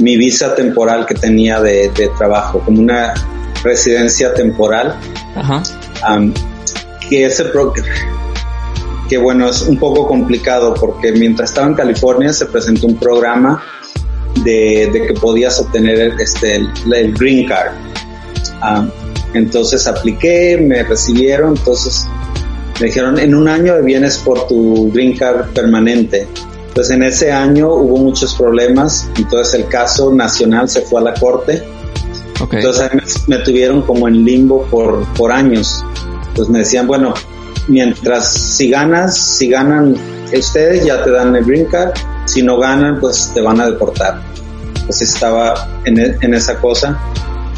[0.00, 3.14] mi visa temporal que tenía de, de trabajo, como una
[3.64, 4.96] residencia temporal.
[5.34, 5.62] Ajá.
[7.08, 7.44] que ese
[9.08, 13.62] que bueno, es un poco complicado porque mientras estaba en California se presentó un programa
[14.42, 17.72] de, de que podías obtener este, el, green card.
[19.34, 22.06] entonces apliqué, me recibieron, entonces
[22.80, 26.26] me dijeron, en un año vienes por tu green card permanente.
[26.68, 31.14] Entonces en ese año hubo muchos problemas, entonces el caso nacional se fue a la
[31.14, 31.62] corte.
[32.50, 32.90] Entonces
[33.28, 35.84] me, me, tuvieron como en limbo por, por años.
[36.28, 37.14] Entonces me decían, bueno,
[37.68, 39.96] mientras si ganas, si ganan
[40.38, 41.92] ustedes ya te dan el green card,
[42.24, 44.20] si no ganan pues te van a deportar.
[44.86, 46.98] Pues estaba en, e, en esa cosa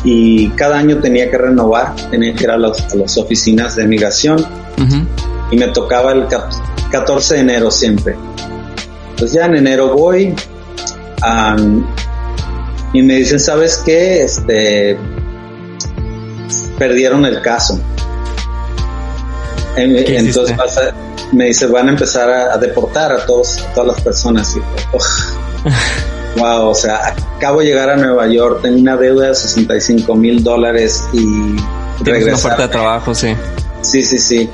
[0.04, 4.44] y cada año tenía que renovar, tenía que ir a, las oficinas de migración
[5.50, 6.26] y me tocaba el
[6.90, 8.16] 14 de enero siempre.
[9.18, 10.34] Pues ya en enero voy
[12.92, 14.22] y me dicen, ¿sabes qué?
[14.22, 14.96] Este,
[16.78, 17.80] perdieron el caso
[19.76, 20.56] entonces
[21.32, 24.56] me dice, van a empezar a, deportar a todos, todas las personas.
[24.56, 30.14] Y, wow, o sea, acabo de llegar a Nueva York, tengo una deuda de 65
[30.14, 31.56] mil dólares y
[32.04, 32.28] regresar.
[32.28, 33.34] una oferta de trabajo, sí.
[33.82, 34.48] Sí, sí, sí.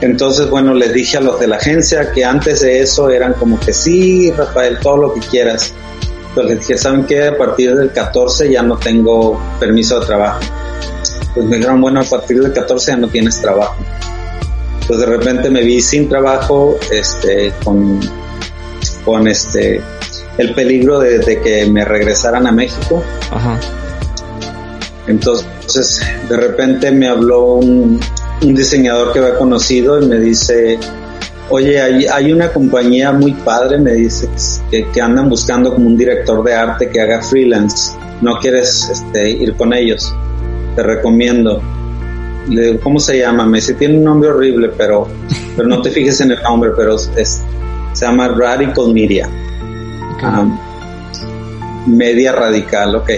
[0.00, 3.60] Entonces, bueno, les dije a los de la agencia que antes de eso eran como
[3.60, 5.74] que sí, Rafael, todo lo que quieras.
[6.30, 7.28] Entonces les dije, ¿saben qué?
[7.28, 10.40] A partir del 14 ya no tengo permiso de trabajo.
[11.34, 13.76] Pues me dijeron, bueno, a partir del 14 ya no tienes trabajo
[14.90, 18.00] pues de repente me vi sin trabajo, este, con,
[19.04, 19.80] con este,
[20.36, 23.00] el peligro de, que me regresaran a México.
[25.06, 28.00] Entonces, de repente me habló un,
[28.40, 30.76] diseñador que había conocido y me dice,
[31.50, 34.28] oye, hay, hay una compañía muy padre, me dice,
[34.70, 37.92] que, que, andan buscando como un director de arte que haga freelance.
[38.22, 40.14] ¿No quieres este, ir con ellos?
[40.76, 41.60] Te recomiendo
[42.48, 43.44] le digo, ¿cómo se llama?
[43.46, 45.06] Me dice, tiene un nombre horrible, pero,
[45.56, 47.42] pero no te fijes en el nombre, pero es,
[47.92, 49.28] se llama Radical Media.
[50.22, 50.58] Um,
[51.86, 53.10] media radical, ok.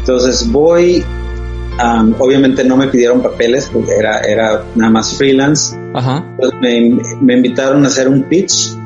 [0.00, 1.04] Entonces voy,
[1.82, 5.76] um, obviamente no me pidieron papeles porque era, era nada más freelance.
[6.60, 8.76] Me, me invitaron a hacer un pitch,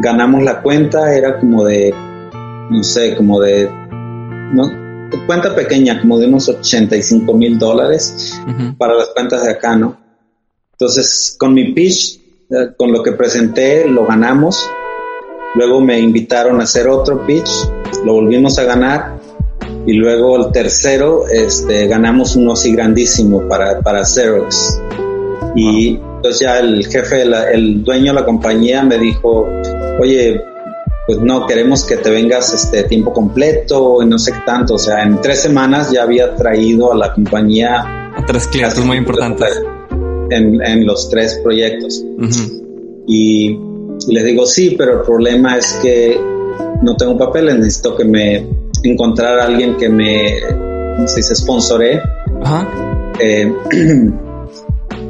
[0.00, 1.94] ganamos la cuenta, era como de,
[2.70, 3.70] no sé, como de,
[4.52, 4.70] no,
[5.26, 8.40] cuenta pequeña, como de unos 85 mil dólares
[8.78, 9.96] para las cuentas de acá, ¿no?
[10.72, 14.68] Entonces, con mi pitch, eh, con lo que presenté, lo ganamos.
[15.54, 17.50] Luego me invitaron a hacer otro pitch,
[18.04, 19.20] lo volvimos a ganar.
[19.86, 24.80] Y luego el tercero, este, ganamos uno así grandísimo para, para Xerox.
[25.54, 29.48] Y entonces ya el jefe, el dueño de la compañía me dijo,
[30.00, 30.40] oye,
[31.06, 34.74] pues no, queremos que te vengas este tiempo completo y no sé qué tanto.
[34.74, 38.98] O sea, en tres semanas ya había traído a la compañía a tres clientes muy
[38.98, 39.60] importantes
[40.30, 42.04] en, los tres proyectos.
[43.06, 43.58] y,
[44.08, 46.18] les digo, sí, pero el problema es que
[46.82, 48.46] no tengo papeles, necesito que me
[48.82, 50.40] encontrar a alguien que me,
[51.06, 52.00] se dice, sponsoré.
[53.18, 53.52] Eh,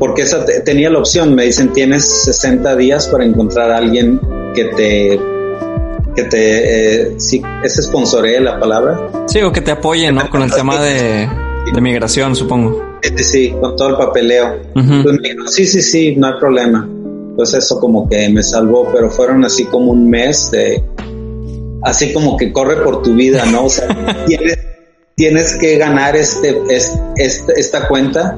[0.00, 4.18] porque esa tenía la opción, me dicen, tienes 60 días para encontrar a alguien
[4.54, 5.20] que te
[6.16, 9.26] que te, eh, sí, es sponsoree la palabra.
[9.26, 10.28] Sí, o que te apoye, ¿no?
[10.30, 11.28] Con el tema de,
[11.72, 12.82] de migración, supongo.
[13.16, 14.58] Sí, con todo el papeleo.
[14.72, 16.88] Pues sí, sí, sí, no hay problema.
[17.36, 20.82] Pues eso como que me salvó, pero fueron así como un mes de,
[21.82, 23.66] así como que corre por tu vida, ¿no?
[23.66, 23.86] O sea,
[24.26, 24.58] tienes,
[25.14, 28.36] tienes que ganar este, este, esta cuenta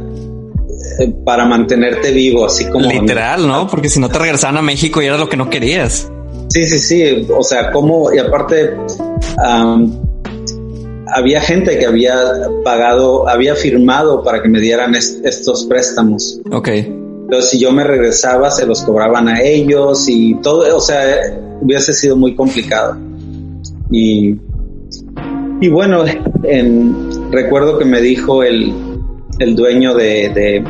[0.99, 2.89] eh, para mantenerte vivo, así como...
[2.89, 3.67] Literal, ¿no?
[3.67, 6.11] Porque si no te regresaban a México y era lo que no querías.
[6.49, 7.27] Sí, sí, sí.
[7.35, 8.77] O sea, como, y aparte,
[11.07, 12.15] había gente que había
[12.65, 16.41] pagado, había firmado para que me dieran estos préstamos.
[16.51, 16.69] Ok.
[16.69, 21.01] Entonces, si yo me regresaba, se los cobraban a ellos y todo, o sea,
[21.61, 22.99] hubiese sido muy complicado.
[23.91, 24.37] Y,
[25.61, 26.05] y bueno,
[26.43, 28.75] en, recuerdo que me dijo el,
[29.39, 30.65] el dueño de, de,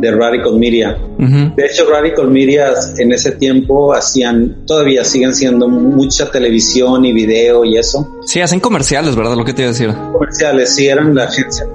[0.00, 0.98] de Radical Media.
[1.18, 7.64] De hecho, Radical Media en ese tiempo hacían, todavía siguen siendo mucha televisión y video
[7.64, 8.18] y eso.
[8.24, 9.36] Sí, hacen comerciales, ¿verdad?
[9.36, 9.92] Lo que te iba a decir.
[10.12, 11.66] Comerciales, sí, eran la agencia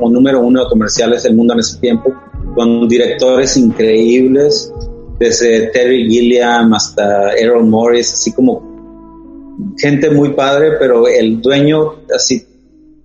[0.00, 2.14] como número uno de comerciales del mundo en ese tiempo,
[2.54, 4.72] con directores increíbles,
[5.18, 8.70] desde Terry Gilliam hasta Errol Morris, así como
[9.76, 12.46] gente muy padre, pero el dueño así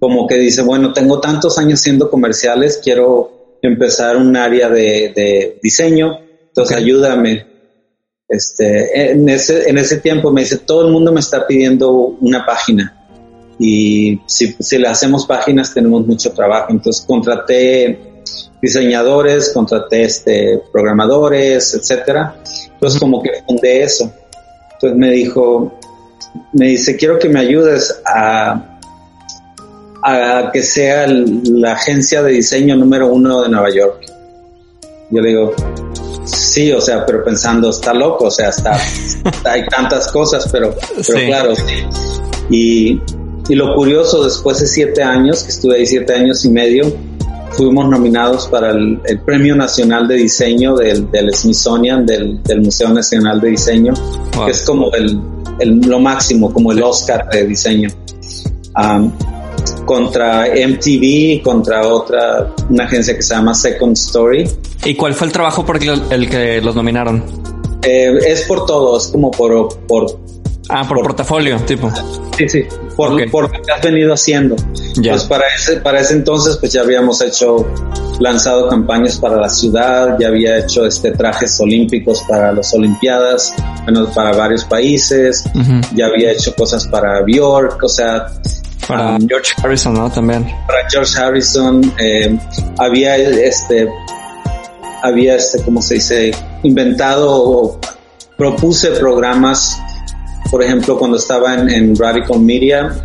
[0.05, 6.19] como que dice, bueno, tengo tantos años siendo comerciales, quiero empezar un área de, diseño,
[6.47, 7.47] entonces ayúdame.
[8.29, 12.45] Este, en ese, en ese tiempo me dice, todo el mundo me está pidiendo una
[12.45, 12.95] página
[13.57, 16.67] y si, si le hacemos páginas tenemos mucho trabajo.
[16.69, 18.23] Entonces contraté
[18.61, 22.43] diseñadores, contraté este, programadores, etcétera.
[22.73, 24.13] Entonces como que fundé eso.
[24.73, 25.79] Entonces me dijo,
[26.53, 28.74] me dice, quiero que me ayudes a
[30.07, 34.05] a que sea la agencia de diseño número uno de Nueva York.
[35.09, 35.53] Yo le digo,
[36.25, 38.79] sí, o sea, pero pensando, está loco, o sea, está,
[39.45, 40.75] hay tantas cosas, pero,
[41.07, 41.63] pero claro, sí.
[42.51, 43.01] Y,
[43.49, 46.95] y lo curioso, después de siete años, que estuve ahí siete años y medio,
[47.53, 53.41] fuimos nominados para el, Premio Nacional de Diseño del, del Smithsonian, del, del, Museo Nacional
[53.41, 53.93] de Diseño,
[54.45, 55.19] que es como el,
[55.59, 57.89] el, lo máximo, como el Oscar de diseño.
[58.77, 59.11] Um,
[59.85, 64.49] contra MTV, contra otra, una agencia que se llama Second Story.
[64.83, 67.23] ¿Y cuál fue el trabajo por el, que los nominaron?
[67.83, 69.77] Eh, es por todo, es como por...
[69.87, 70.19] por
[70.69, 71.91] ah, por, portafolio, tipo.
[72.37, 72.63] Sí, sí,
[72.95, 74.55] por, lo que has venido haciendo.
[74.95, 75.13] Ya.
[75.13, 77.65] Pues para ese, para ese entonces, pues ya habíamos hecho,
[78.19, 84.07] lanzado campañas para la ciudad, ya había hecho este trajes olímpicos para las Olimpiadas, bueno,
[84.13, 85.43] para varios países,
[85.93, 88.27] ya había hecho cosas para Bjork, o sea,
[88.87, 90.09] para um, George Harrison, ¿no?
[90.09, 90.45] También.
[90.67, 92.37] Para George Harrison, eh,
[92.77, 93.87] había este,
[95.03, 96.31] había este, ¿cómo se dice?
[96.63, 97.79] Inventado o
[98.37, 99.79] propuse programas,
[100.51, 102.95] por ejemplo, cuando estaba en, Radical Media,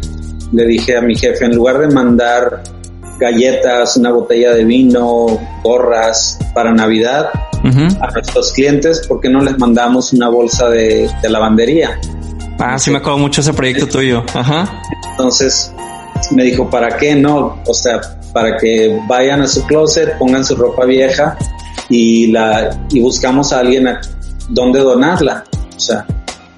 [0.52, 2.62] le dije a mi jefe, en lugar de mandar
[3.18, 7.30] galletas, una botella de vino, gorras para Navidad
[7.62, 12.00] a nuestros clientes, ¿por qué no les mandamos una bolsa de, de lavandería?
[12.60, 14.22] Ah, sí me acuerdo mucho ese proyecto tuyo.
[14.34, 14.82] Ajá.
[15.12, 15.72] Entonces
[16.30, 17.62] me dijo, ¿para qué no?
[17.66, 18.00] O sea,
[18.32, 21.36] para que vayan a su closet, pongan su ropa vieja
[21.88, 24.00] y la y buscamos a alguien a
[24.50, 25.44] donde donarla.
[25.74, 26.06] O sea,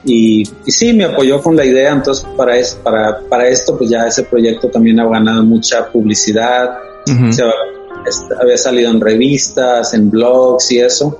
[0.04, 3.88] y, y, sí, me apoyó con la idea, entonces para, es, para, para esto pues
[3.88, 6.78] ya ese proyecto también ha ganado mucha publicidad,
[7.30, 7.44] se,
[8.40, 11.16] había salido en revistas, en blogs y eso.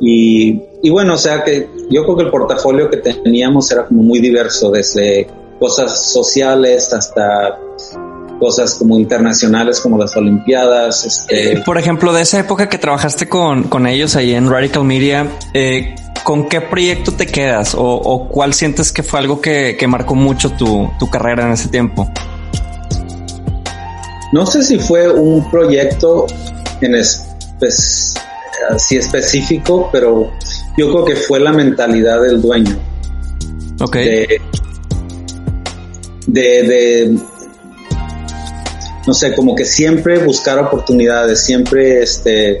[0.00, 4.02] Y, y bueno, o sea que yo creo que el portafolio que teníamos era como
[4.02, 7.58] muy diverso, desde cosas sociales hasta
[8.38, 11.04] cosas como internacionales como las Olimpiadas.
[11.04, 11.60] Este...
[11.64, 15.96] Por ejemplo, de esa época que trabajaste con, con ellos ahí en Radical Media, eh,
[16.22, 20.14] ¿con qué proyecto te quedas o, o, cuál sientes que fue algo que, que marcó
[20.14, 22.08] mucho tu, tu, carrera en ese tiempo?
[24.32, 26.26] No sé si fue un proyecto
[26.80, 26.92] en
[27.58, 28.14] pues,
[28.70, 30.30] así específico, pero
[30.78, 32.78] yo creo que fue la mentalidad del dueño.
[33.80, 33.96] Ok.
[33.96, 34.38] De,
[36.28, 37.18] de,
[39.04, 42.60] no sé, como que siempre buscar oportunidades, siempre, este,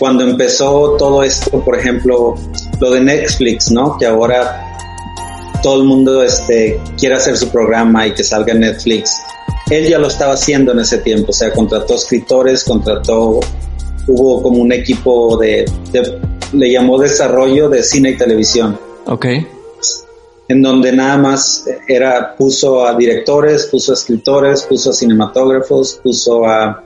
[0.00, 2.34] cuando empezó todo esto, por ejemplo,
[2.80, 3.96] lo de Netflix, ¿no?
[3.98, 4.76] Que ahora
[5.62, 9.12] todo el mundo, este, quiere hacer su programa y que salga en Netflix.
[9.70, 13.38] Él ya lo estaba haciendo en ese tiempo, o sea, contrató escritores, contrató,
[14.08, 18.78] hubo como un equipo de, de le llamó desarrollo de cine y televisión.
[19.06, 19.26] Ok
[20.48, 26.44] en donde nada más era, puso a directores, puso a escritores, puso a cinematógrafos, puso
[26.46, 26.84] a,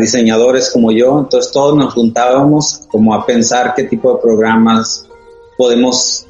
[0.00, 5.06] diseñadores como yo, entonces todos nos juntábamos como a pensar qué tipo de programas
[5.58, 6.26] podemos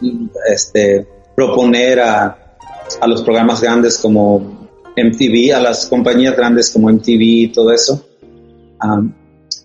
[0.51, 2.37] este, proponer a,
[3.07, 8.05] los programas grandes como MTV, a las compañías grandes como MTV y todo eso.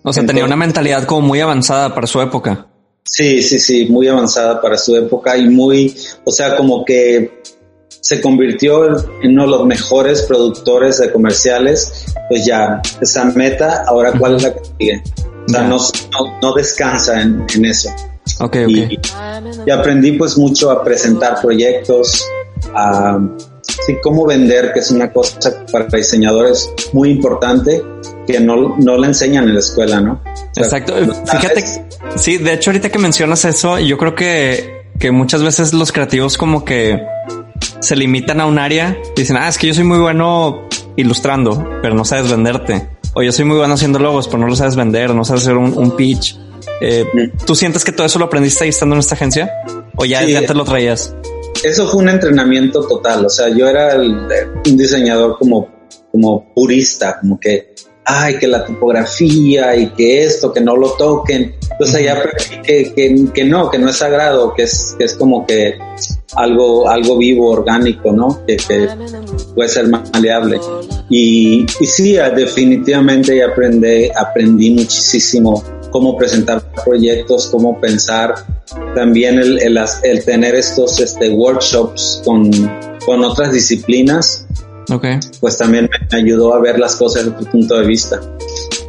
[0.02, 2.69] o sea, tenía una mentalidad como muy avanzada para su época.
[3.12, 7.42] Sí, sí, sí, muy avanzada para su época y muy, o sea, como que
[7.88, 8.86] se convirtió
[9.20, 14.44] en uno de los mejores productores de comerciales, pues ya, esa meta, ahora cuál es
[14.44, 15.02] la que sigue.
[15.44, 15.78] O sea, no,
[16.40, 17.90] no, descansa en, eso.
[18.38, 18.96] Ok, y,
[19.66, 22.24] y, aprendí pues mucho a presentar proyectos,
[22.72, 23.18] a
[23.86, 27.82] sí, cómo vender, que es una cosa para diseñadores muy importante
[28.26, 30.20] que no, no la enseñan en la escuela, ¿no?
[30.56, 30.94] Exacto.
[31.26, 31.64] Fíjate
[32.16, 36.36] Sí, de hecho, ahorita que mencionas eso, yo creo que, que muchas veces los creativos
[36.36, 37.00] como que
[37.80, 41.68] se limitan a un área y dicen, ah, es que yo soy muy bueno ilustrando,
[41.82, 42.88] pero no sabes venderte.
[43.14, 45.56] O yo soy muy bueno haciendo logos, pero no lo sabes vender, no sabes hacer
[45.56, 46.36] un, pitch.
[46.80, 47.04] Eh,
[47.46, 49.50] ¿Tú sientes que todo eso lo aprendiste ahí estando en esta agencia?
[49.96, 51.14] ¿O ya, ya te lo traías?
[51.62, 53.26] Eso fue un entrenamiento total.
[53.26, 55.68] O sea, yo era un diseñador como,
[56.10, 61.54] como purista, como que ay, que la tipografía y que esto, que no lo toquen.
[61.70, 62.22] Entonces ya
[62.62, 65.78] que, que, que, no, que no es sagrado, que es, que es como que
[66.34, 68.44] algo, algo vivo, orgánico, ¿no?
[68.46, 68.88] Que, que
[69.54, 70.60] puede ser maleable.
[71.08, 78.34] Y, y sí, definitivamente aprendí, aprendí muchísimo cómo presentar proyectos, cómo pensar.
[78.94, 82.50] También el, el, el tener estos este, workshops con,
[83.04, 84.46] con otras disciplinas
[85.40, 88.20] pues también me ayudó a ver las cosas desde tu punto de vista.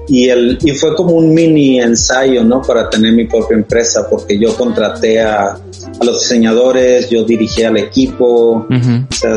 [0.08, 2.62] Y, el, y fue como un mini ensayo, ¿no?
[2.62, 7.78] Para tener mi propia empresa, porque yo contraté a, a los diseñadores, yo dirigí al
[7.78, 9.36] equipo, o sea,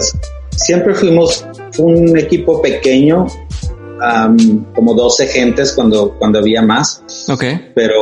[0.57, 1.45] siempre fuimos
[1.79, 3.27] un equipo pequeño,
[4.75, 7.03] como 12 gentes cuando, cuando había más.
[7.29, 7.45] Ok.
[7.75, 7.95] Pero,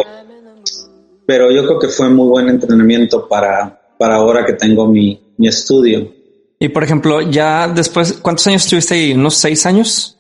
[1.27, 5.49] pero yo creo que fue muy buen entrenamiento para, para ahora que tengo mi, mi
[5.49, 6.13] estudio.
[6.59, 9.13] Y por ejemplo, ya después, ¿cuántos años estuviste ahí?
[9.13, 10.17] ¿Unos seis años?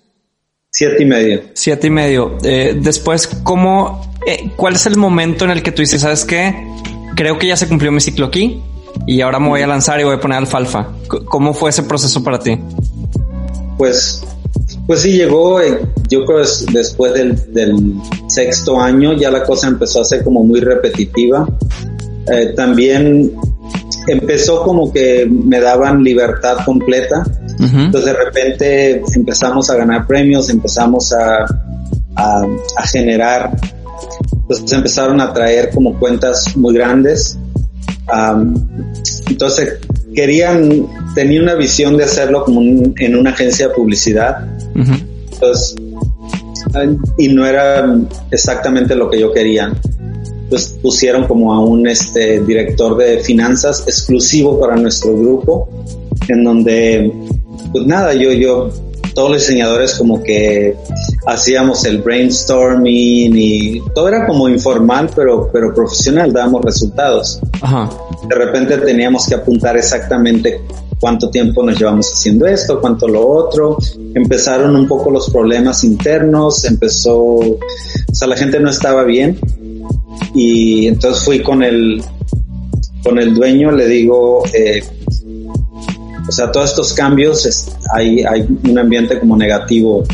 [0.70, 1.42] Siete y medio.
[1.52, 2.38] Siete y medio.
[2.42, 6.66] Eh, después, ¿cómo, eh, cuál es el momento en el que tú dices, sabes qué?
[7.14, 8.62] Creo que ya se cumplió mi ciclo aquí
[9.06, 10.88] y ahora me voy a lanzar y voy a poner alfalfa.
[11.26, 12.58] ¿Cómo fue ese proceso para ti?
[13.76, 14.24] Pues,
[14.87, 17.95] pues sí llegó, eh, yo creo que después del, del,
[18.29, 21.47] sexto año ya la cosa empezó a ser como muy repetitiva.
[22.57, 23.33] también
[24.07, 27.25] empezó como que me daban libertad completa.
[27.59, 31.45] Entonces de repente empezamos a ganar premios, empezamos a,
[32.16, 33.53] a, generar,
[34.33, 37.38] entonces empezaron a traer como cuentas muy grandes.
[39.29, 39.79] entonces
[40.14, 42.61] querían, tenía una visión de hacerlo como
[42.97, 44.45] en una agencia de publicidad.
[44.74, 45.74] Entonces,
[47.18, 47.98] y no era
[48.30, 49.72] exactamente lo que yo quería.
[50.48, 55.68] Pues pusieron como a un este, director de finanzas exclusivo para nuestro grupo,
[56.28, 57.12] en donde,
[57.72, 58.70] pues nada, yo, yo,
[59.14, 60.76] todos los diseñadores como que
[61.26, 67.40] hacíamos el brainstorming y todo era como informal, pero, pero profesional, dábamos resultados.
[68.28, 70.61] De repente teníamos que apuntar exactamente
[71.02, 73.76] cuánto tiempo nos llevamos haciendo esto, cuánto lo otro.
[74.14, 77.58] Empezaron un poco los problemas internos, empezó, o
[78.12, 79.36] sea, la gente no estaba bien
[80.32, 82.00] y entonces fui con el,
[83.02, 84.80] con el dueño, le digo, eh,
[86.28, 90.04] o sea, todos estos cambios, hay, hay un ambiente como negativo.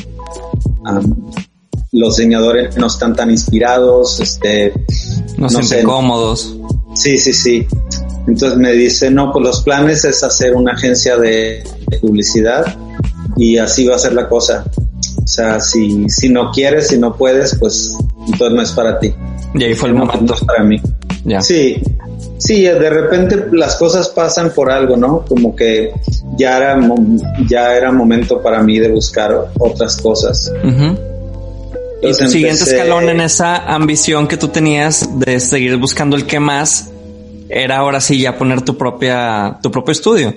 [1.93, 4.73] los diseñadores no están tan inspirados, este,
[5.37, 6.57] no, no sé, cómodos.
[6.95, 7.67] Sí, sí, sí.
[8.29, 11.65] Entonces me dice, no, pues los planes es hacer una agencia de,
[12.03, 12.77] publicidad
[13.37, 14.65] y así va a ser la cosa.
[15.23, 19.15] O sea, si, si no quieres, si no puedes, pues entonces no es para ti.
[19.55, 20.35] Y ahí fue el momento.
[20.47, 20.77] para mí.
[21.25, 21.41] Ya.
[21.41, 21.83] Sí,
[22.37, 25.25] sí, de repente las cosas pasan por algo, ¿no?
[25.27, 25.93] Como que
[26.37, 26.79] ya era,
[27.49, 30.53] ya era momento para mí de buscar otras cosas.
[32.03, 36.39] y tu siguiente escalón en esa ambición que tú tenías de seguir buscando el que
[36.39, 36.91] más
[37.49, 40.35] era ahora sí ya poner tu propia, tu propio estudio.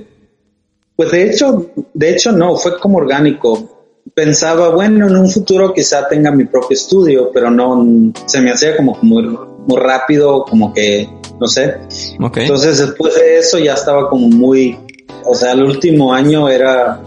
[0.96, 3.82] Pues de hecho, de hecho no, fue como orgánico
[4.14, 8.76] pensaba, bueno, en un futuro quizá tenga mi propio estudio, pero no, se me hacía
[8.76, 11.08] como muy, muy rápido, como que,
[11.40, 11.76] no sé.
[12.20, 14.78] Entonces después de eso ya estaba como muy,
[15.26, 17.02] o sea, el último año era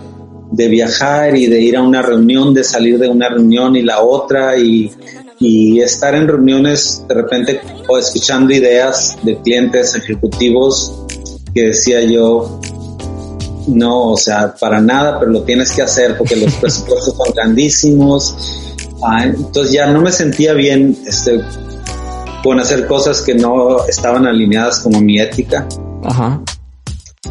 [0.50, 4.00] de viajar y de ir a una reunión, de salir de una reunión y la
[4.00, 4.92] otra y,
[5.44, 11.04] y estar en reuniones de repente o escuchando ideas de clientes ejecutivos
[11.54, 12.60] que decía yo,
[13.68, 18.34] no, o sea, para nada, pero lo tienes que hacer porque los presupuestos son grandísimos.
[19.02, 21.42] Ah, entonces ya no me sentía bien este,
[22.42, 25.68] con hacer cosas que no estaban alineadas como mi ética.
[26.04, 26.40] Ajá.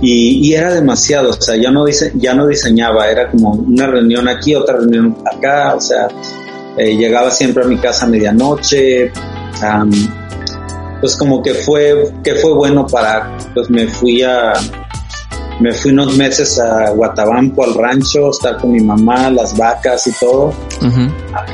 [0.02, 3.88] Y, y, era demasiado, o sea, ya no, dice, ya no diseñaba, era como una
[3.88, 6.08] reunión aquí, otra reunión acá, o sea,
[6.78, 9.12] eh, llegaba siempre a mi casa a medianoche,
[11.00, 14.54] pues como que fue, que fue bueno para, pues me fui a,
[15.60, 20.12] me fui unos meses a Guatabampo, al rancho, estar con mi mamá, las vacas y
[20.14, 20.54] todo.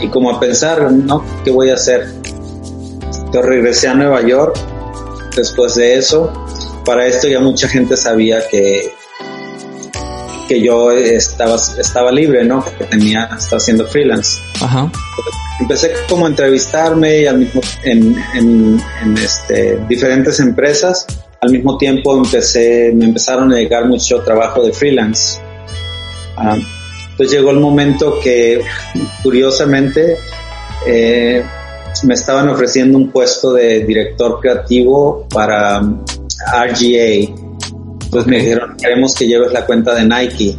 [0.02, 1.24] Y como a pensar, ¿no?
[1.44, 2.08] ¿Qué voy a hacer?
[2.24, 4.58] Entonces regresé a Nueva York
[5.36, 6.32] después de eso.
[6.86, 8.94] Para esto ya mucha gente sabía que,
[10.50, 12.66] que yo estaba, estaba libre, ¿no?
[12.66, 14.42] Que tenía, estaba haciendo freelance.
[14.60, 14.92] Ajá.
[15.60, 21.06] Empecé como a entrevistarme y al mismo, en, en, en este, diferentes empresas.
[21.42, 25.40] Al mismo tiempo empecé, me empezaron a llegar mucho trabajo de freelance.
[26.36, 26.58] Ah,
[27.12, 28.62] entonces llegó el momento que,
[29.22, 30.18] curiosamente,
[30.88, 31.44] eh,
[32.04, 37.49] me estaban ofreciendo un puesto de director creativo para RGA.
[38.10, 40.58] Entonces me dijeron, queremos que lleves la cuenta de Nike.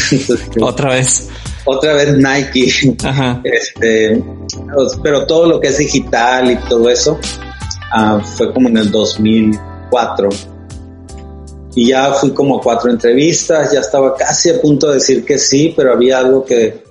[0.60, 1.26] otra vez.
[1.64, 2.94] Otra vez Nike.
[3.44, 4.22] Este,
[5.02, 7.18] pero todo lo que es digital y todo eso
[7.92, 10.28] ah, fue como en el 2004.
[11.76, 15.38] Y ya fui como a cuatro entrevistas, ya estaba casi a punto de decir que
[15.38, 16.84] sí, pero había algo que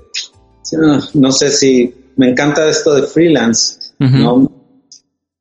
[1.13, 4.51] no sé si me encanta esto de freelance, ¿no?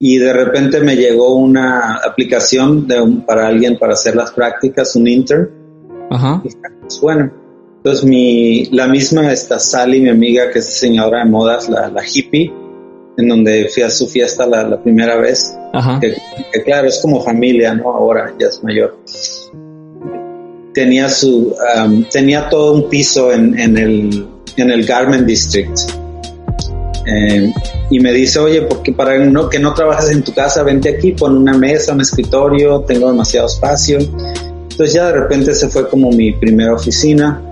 [0.03, 5.07] Y de repente me llegó una aplicación de para alguien para hacer las prácticas, un
[5.07, 5.51] intern.
[6.11, 6.42] Ajá.
[6.42, 7.30] Pues, bueno,
[7.76, 12.03] entonces mi, la misma esta Sally, mi amiga que es diseñadora de modas, la, la
[12.03, 12.51] hippie,
[13.18, 16.01] en donde fui a su fiesta la, la primera vez, Ajá.
[16.01, 16.16] Que,
[16.62, 17.92] claro, es como familia, ¿no?
[17.92, 18.96] Ahora ya es mayor.
[20.72, 24.26] Tenía su, um, tenía todo un piso en, en el,
[24.57, 25.78] en el Garment District
[27.07, 27.53] eh,
[27.90, 31.12] y me dice, oye, porque para no, que no trabajes en tu casa, vente aquí,
[31.12, 33.98] pon una mesa, un escritorio, tengo demasiado espacio.
[33.98, 37.42] Entonces ya de repente se fue como mi primera oficina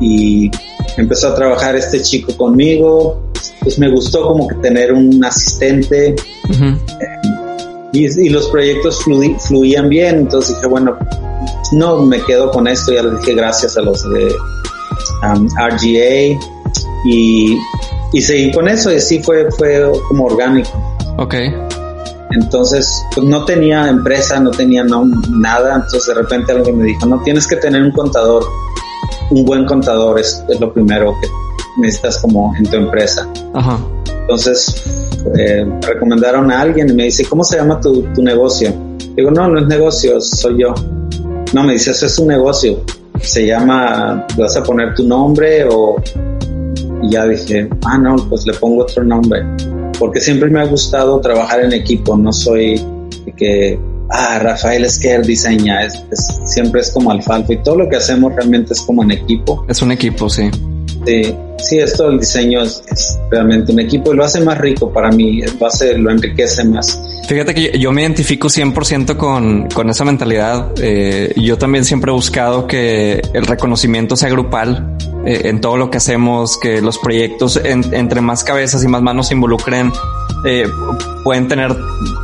[0.00, 0.50] y
[0.96, 3.20] empezó a trabajar este chico conmigo.
[3.60, 6.14] Pues me gustó como que tener un asistente
[6.50, 7.18] eh,
[7.92, 10.16] y, los proyectos fluían bien.
[10.16, 10.98] Entonces dije, bueno,
[11.72, 12.92] no me quedo con esto.
[12.92, 14.34] Ya le dije gracias a los de
[15.22, 16.38] um, RGA
[17.06, 17.58] y
[18.14, 20.70] y seguí con eso y así fue, fue como orgánico.
[21.18, 21.34] Ok.
[22.30, 27.20] Entonces, pues no tenía empresa, no tenía nada, entonces de repente alguien me dijo, no,
[27.22, 28.44] tienes que tener un contador,
[29.30, 31.28] un buen contador es, lo primero que
[31.80, 33.28] necesitas como en tu empresa.
[33.52, 33.78] Ajá.
[34.22, 34.82] Entonces,
[35.38, 38.72] eh, recomendaron a alguien y me dice, ¿cómo se llama tu, tu negocio?
[39.16, 40.74] Digo, no, no es negocio, soy yo.
[41.52, 42.80] No, me dice, eso es un negocio.
[43.20, 45.96] Se llama, vas a poner tu nombre o
[47.04, 49.42] y ya dije, ah, no, pues le pongo otro nombre.
[49.98, 52.80] Porque siempre me ha gustado trabajar en equipo, no soy
[53.24, 53.78] de que,
[54.10, 55.94] ah, Rafael Esquer diseña, es,
[56.46, 59.64] siempre es como alfalfa y todo lo que hacemos realmente es como en equipo.
[59.68, 60.50] Es un equipo, sí.
[61.06, 62.82] Sí, sí, esto del diseño es,
[63.30, 66.98] realmente un equipo y lo hace más rico para mí, lo, hace, lo enriquece más.
[67.28, 70.72] Fíjate que yo, me identifico 100% con, con esa mentalidad.
[70.80, 74.96] Eh, yo también siempre he buscado que el reconocimiento sea grupal
[75.26, 79.30] eh, en todo lo que hacemos, que los proyectos entre más cabezas y más manos
[79.30, 79.92] involucren,
[80.44, 80.66] eh,
[81.22, 81.74] pueden tener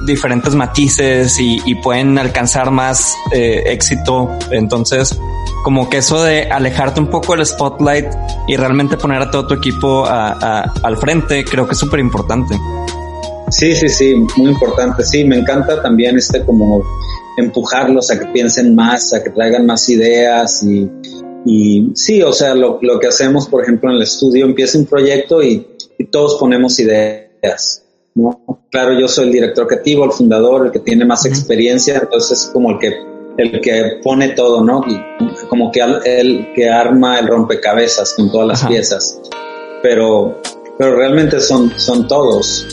[0.07, 4.31] diferentes matices y, y pueden alcanzar más eh, éxito.
[4.51, 5.19] Entonces,
[5.65, 8.07] como que eso de alejarte un poco del spotlight
[8.47, 12.55] y realmente poner a todo tu equipo al frente, creo que es súper importante.
[13.51, 15.03] Sí, sí, sí, muy importante.
[15.05, 16.85] Sí, me encanta también este como
[17.37, 20.91] empujarlos a que piensen más, a que traigan más ideas y,
[21.45, 24.87] y sí, o sea, lo, lo, que hacemos, por ejemplo, en el estudio, empieza un
[24.87, 25.67] proyecto y,
[25.99, 27.83] y todos ponemos ideas.
[28.15, 28.65] ¿no?
[28.71, 32.47] Claro, yo soy el director creativo, el fundador, el que tiene más experiencia, entonces es
[32.49, 34.85] como el que el que pone todo, ¿no?
[34.87, 39.19] Y como que el que arma el rompecabezas con todas las piezas.
[39.83, 40.41] Pero,
[40.79, 42.67] pero realmente son, son todos.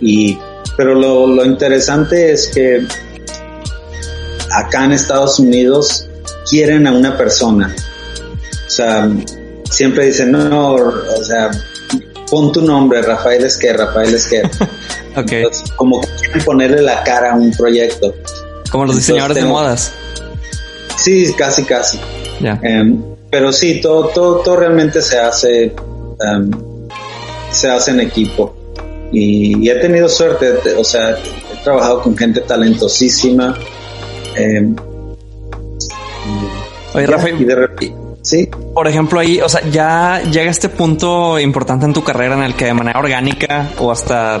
[0.00, 0.38] Y,
[0.76, 2.84] pero lo, lo interesante es que
[4.50, 6.08] acá en Estados Unidos
[6.48, 7.74] quieren a una persona.
[8.66, 9.10] O sea,
[9.70, 11.50] siempre dicen, no, o sea,
[12.30, 14.48] pon tu nombre, Rafael Esquer, Rafael Esquer.
[15.16, 15.44] okay.
[15.76, 18.14] como que quieren ponerle la cara a un proyecto.
[18.70, 19.92] Como los diseñadores de modas.
[20.96, 22.00] Sí, casi, casi.
[22.62, 25.64] Em, pero sí, todo, todo, todo realmente se hace,
[26.20, 26.50] em,
[27.50, 28.54] se hace en equipo.
[29.12, 33.56] Y, he tenido suerte, o sea, he trabajado con gente talentosísima.
[34.36, 34.74] Eh,
[36.94, 37.70] Oye, Rafael,
[38.22, 38.48] sí.
[38.74, 42.54] Por ejemplo, ahí, o sea, ya llega este punto importante en tu carrera en el
[42.54, 44.40] que de manera orgánica o hasta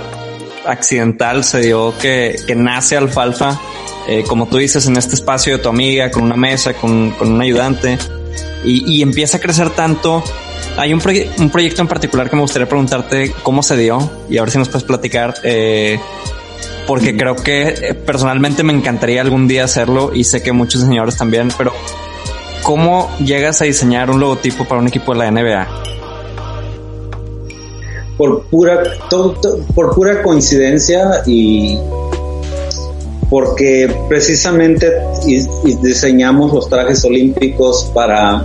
[0.66, 3.60] accidental se dio que, que nace Alfalfa
[4.08, 7.32] eh, como tú dices, en este espacio de tu amiga, con una mesa, con, con
[7.32, 7.98] un ayudante,
[8.64, 10.22] y, y, empieza a crecer tanto.
[10.76, 11.02] Hay un,
[11.38, 14.58] un, proyecto en particular que me gustaría preguntarte cómo se dio y a ver si
[14.58, 15.98] nos puedes platicar, eh,
[16.86, 21.16] porque creo que eh, personalmente me encantaría algún día hacerlo y sé que muchos señores
[21.16, 21.72] también, pero
[22.62, 25.68] ¿cómo llegas a diseñar un logotipo para un equipo de la NBA?
[28.16, 29.34] Por pura, todo,
[29.74, 31.78] por pura coincidencia y
[33.28, 34.90] porque precisamente
[35.82, 38.42] diseñamos los trajes olímpicos para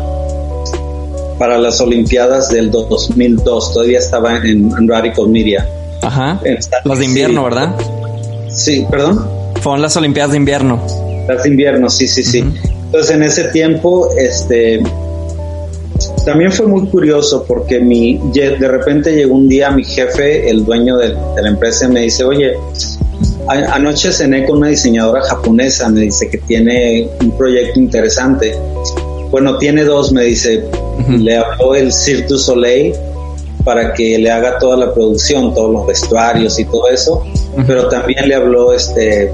[1.42, 3.74] para las Olimpiadas del 2002.
[3.74, 5.68] Todavía estaba en, Radical Media.
[6.04, 6.40] Ajá.
[6.84, 7.76] las de invierno, ¿verdad?
[8.62, 9.28] Sí, perdón.
[9.62, 10.80] Fueron las Olimpiadas de invierno.
[11.28, 12.44] Las de invierno, sí, sí, sí.
[12.86, 14.84] Entonces en ese tiempo, este,
[16.26, 20.98] también fue muy curioso porque mi, de repente llegó un día mi jefe, el dueño
[20.98, 22.54] de, la empresa, me dice, oye,
[23.48, 28.56] anoche cené con una diseñadora japonesa, me dice que tiene un proyecto interesante.
[29.32, 30.64] Bueno, tiene dos, me dice,
[31.10, 32.94] le habló el Cirque du Soleil
[33.64, 37.24] para que le haga toda la producción, todos los vestuarios y todo eso,
[37.68, 39.32] pero también le habló este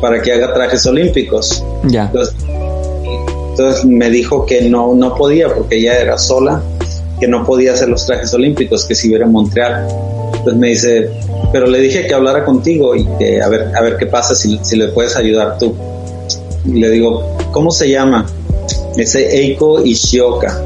[0.00, 1.62] para que haga trajes olímpicos.
[1.84, 2.04] Ya.
[2.04, 2.34] Entonces,
[3.50, 6.62] entonces me dijo que no, no podía porque ella era sola,
[7.18, 9.86] que no podía hacer los trajes olímpicos, que si hubiera en Montreal.
[10.36, 11.10] Entonces me dice,
[11.52, 14.58] pero le dije que hablara contigo y que a ver, a ver qué pasa si,
[14.62, 15.74] si le puedes ayudar tú.
[16.64, 18.26] Y le digo, ¿cómo se llama?
[18.96, 20.62] Ese Eiko Ishioka.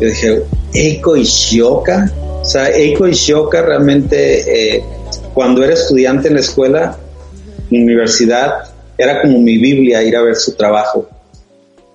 [0.00, 0.42] Yo dije,
[0.74, 2.10] Eiko Ishioka.
[2.50, 4.84] O sea, Eiko Ishioka realmente, eh,
[5.32, 6.98] cuando era estudiante en la escuela,
[7.70, 8.64] en universidad,
[8.98, 11.08] era como mi Biblia ir a ver su trabajo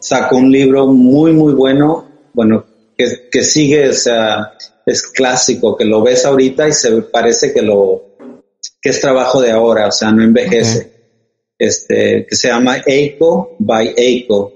[0.06, 2.64] sacó un libro muy, muy bueno, bueno,
[2.96, 4.54] que, que sigue, o sea,
[4.86, 8.04] es clásico, que lo ves ahorita y se parece que lo,
[8.80, 10.94] que es trabajo de ahora, o sea, no envejece.
[11.58, 14.54] Este, que se llama Eiko by Eiko.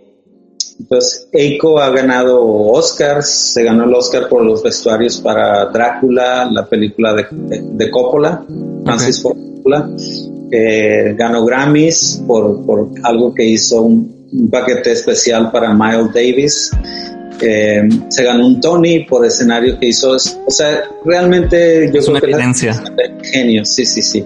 [0.79, 6.65] Entonces, Eiko ha ganado Oscars, se ganó el Oscar por los vestuarios para Drácula, la
[6.65, 8.43] película de, de, Coppola,
[8.85, 9.89] Francis Coppola,
[11.17, 16.71] ganó Grammys por, por algo que hizo un, un paquete especial para Miles Davis.
[17.41, 20.11] Eh, se ganó un Tony por escenario que hizo.
[20.11, 22.83] O sea, realmente yo es una evidencia.
[23.23, 24.23] genio, sí, sí, sí.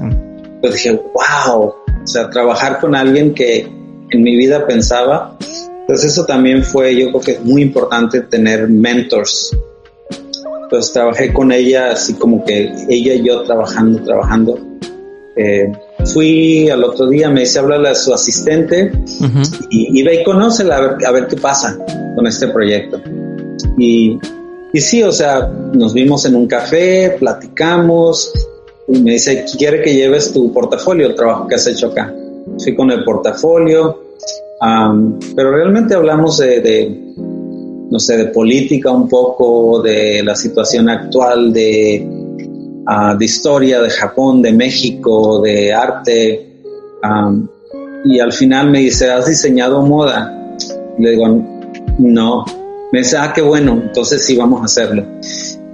[0.63, 1.65] Yo dije, wow.
[1.65, 3.67] O sea, trabajar con alguien que
[4.09, 5.37] en mi vida pensaba.
[5.87, 9.55] Pues eso también fue, yo creo que es muy importante tener mentors.
[10.69, 14.59] Pues trabajé con ella así como que ella y yo trabajando, trabajando.
[15.35, 15.71] Eh,
[16.05, 18.91] Fui al otro día, me dice, háblale a su asistente
[19.69, 21.77] y, ve y conócela a ver, a ver qué pasa
[22.15, 23.01] con este proyecto.
[23.77, 24.19] Y,
[24.73, 28.31] y sí, o sea, nos vimos en un café, platicamos,
[28.87, 32.13] y me dice, quiere que lleves tu portafolio, el trabajo que has hecho acá.
[32.59, 34.02] Fui con el portafolio,
[35.35, 37.13] pero realmente hablamos de, de,
[37.89, 42.23] no sé, de política un poco, de la situación actual, de
[43.17, 46.49] de historia de Japón, de México, de arte.
[48.05, 50.39] y al final me dice, ¿has diseñado moda?
[50.99, 51.27] le digo,
[51.97, 52.45] no.
[52.91, 55.03] Me dice, ah, qué bueno, entonces sí vamos a hacerlo.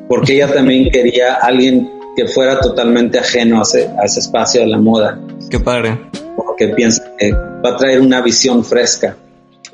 [0.07, 4.67] Porque ella también quería alguien que fuera totalmente ajeno a ese, a ese espacio de
[4.67, 5.19] la moda.
[5.49, 5.99] Qué padre.
[6.35, 9.17] Porque piensa que va a traer una visión fresca.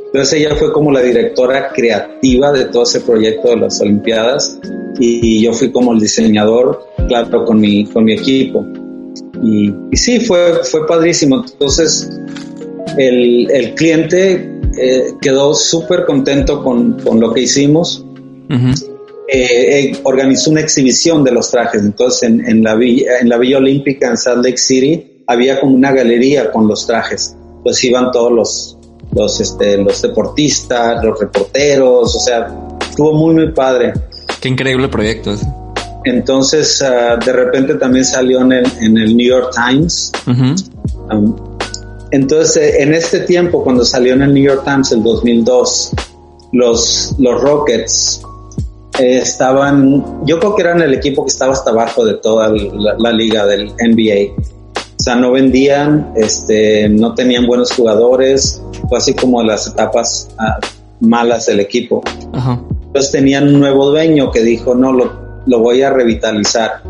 [0.06, 4.58] Entonces ella fue como la directora creativa de todo ese proyecto de las Olimpiadas
[4.98, 8.66] y, yo fui como el diseñador, claro, con mi, con mi equipo.
[9.44, 11.44] Y, sí, fue, fue padrísimo.
[11.46, 12.10] Entonces
[12.98, 14.50] el, el cliente
[14.80, 18.06] eh, quedó súper contento con, con, lo que hicimos.
[19.28, 21.82] Eh, eh, organizó una exhibición de los trajes.
[21.82, 25.76] Entonces en, en, la villa, en la Villa Olímpica en Salt Lake City había como
[25.76, 27.36] una galería con los trajes.
[27.58, 28.78] Entonces iban todos los,
[29.14, 32.48] los, este, los deportistas, los reporteros, o sea,
[32.82, 33.94] estuvo muy, muy padre.
[34.40, 35.48] Qué increíble proyecto ese.
[36.06, 40.12] Entonces, ah, de repente también salió en el, en el New York Times.
[40.28, 41.36] Um,
[42.12, 45.92] entonces, eh, en este tiempo, cuando salió en el New York Times, el 2002,
[46.52, 48.22] los, los Rockets
[49.00, 52.96] eh, estaban, yo creo que eran el equipo que estaba hasta abajo de toda la,
[53.00, 54.55] la liga del NBA.
[55.06, 60.58] O sea, no vendían, este, no tenían buenos jugadores, fue así como las etapas ah,
[61.00, 62.02] malas del equipo.
[62.88, 65.12] Entonces tenían un nuevo dueño que dijo, no, lo,
[65.46, 66.82] lo voy a revitalizar.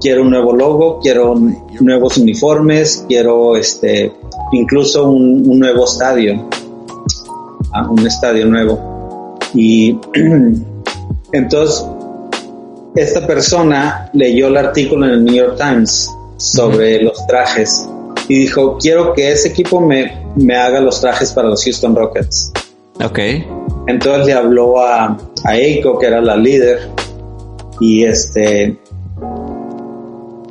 [0.00, 1.34] Quiero un nuevo logo, quiero
[1.80, 4.12] nuevos uniformes, quiero este,
[4.52, 6.48] incluso un, nuevo estadio,
[7.72, 9.36] ah, un estadio nuevo.
[9.52, 9.98] Y
[11.32, 11.84] entonces
[12.94, 17.88] esta persona leyó el artículo en el New York Times sobre los trajes
[18.28, 22.52] y dijo, quiero que ese equipo me, me haga los trajes para los Houston Rockets.
[23.04, 23.18] Ok.
[23.86, 26.88] Entonces le habló a, a Eiko, que era la líder,
[27.80, 28.78] y este,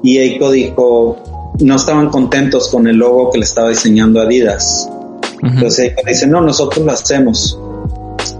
[0.03, 1.17] y Eiko dijo,
[1.59, 4.89] no estaban contentos con el logo que le estaba diseñando Adidas.
[5.41, 7.59] Entonces Eiko dice, no, nosotros lo hacemos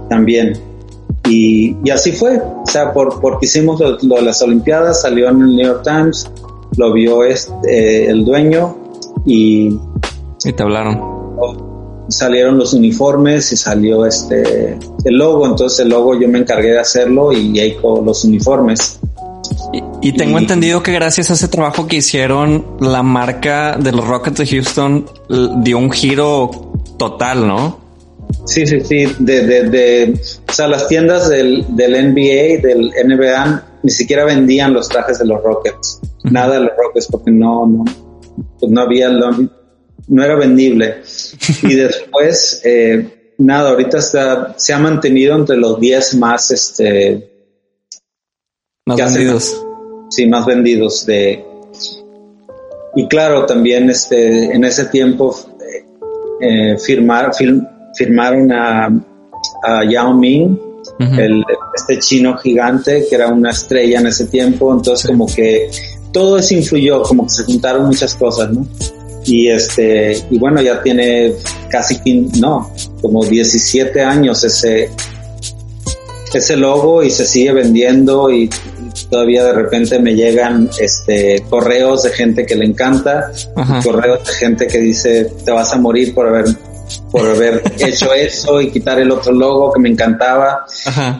[0.08, 0.58] también.
[1.26, 5.40] Y, y así fue, o sea, por, porque hicimos lo, de las Olimpiadas, salió en
[5.40, 6.30] el New York Times,
[6.76, 8.76] lo vio este, el dueño
[9.24, 9.78] y...
[10.44, 11.00] Y te hablaron.
[12.08, 16.80] salieron los uniformes y salió este el logo, entonces el logo yo me encargué de
[16.80, 18.98] hacerlo y ahí con los uniformes.
[20.02, 24.38] Y, tengo entendido que gracias a ese trabajo que hicieron, la marca de los Rockets
[24.38, 25.06] de Houston
[25.62, 27.80] dio un giro total, ¿no?
[28.44, 29.06] Sí, sí, sí.
[29.18, 34.72] De, de, de, o sea, las tiendas del, del NBA, del NBA, ni siquiera vendían
[34.72, 36.00] los trajes de los Rockets.
[36.24, 37.84] Nada de los Rockets porque no, no,
[38.58, 41.02] pues no había, no era vendible.
[41.62, 47.30] y después, eh, nada, ahorita está, se ha mantenido entre los 10 más, este,
[48.86, 49.64] más vendidos.
[50.08, 51.44] sí, más vendidos de,
[52.96, 55.36] y claro, también este, en ese tiempo
[56.40, 57.32] eh, firmar,
[57.94, 58.86] firmaron a,
[59.62, 60.58] a Yao Ming,
[60.98, 65.70] el, este chino gigante que era una estrella en ese tiempo, entonces como que
[66.12, 68.66] todo eso influyó, como que se juntaron muchas cosas, ¿no?
[69.26, 71.32] Y este, y bueno, ya tiene
[71.68, 71.98] casi,
[72.38, 72.70] no,
[73.00, 74.90] como 17 años ese,
[76.32, 78.50] ese logo y se sigue vendiendo y
[79.10, 83.30] todavía de repente me llegan este correos de gente que le encanta,
[83.82, 86.46] correos de gente que dice te vas a morir por haber
[87.10, 90.64] por haber hecho eso y quitar el otro logo que me encantaba.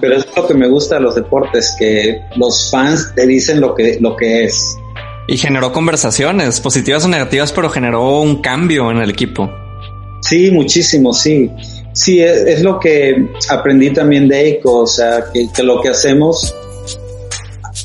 [0.00, 3.74] Pero es lo que me gusta de los deportes, que los fans te dicen lo
[3.74, 4.76] que, lo que es.
[5.26, 9.50] Y generó conversaciones, positivas o negativas, pero generó un cambio en el equipo.
[10.20, 11.50] Sí, muchísimo, sí.
[11.92, 16.52] Sí, es, lo que aprendí también de EICO, o sea, que, lo que hacemos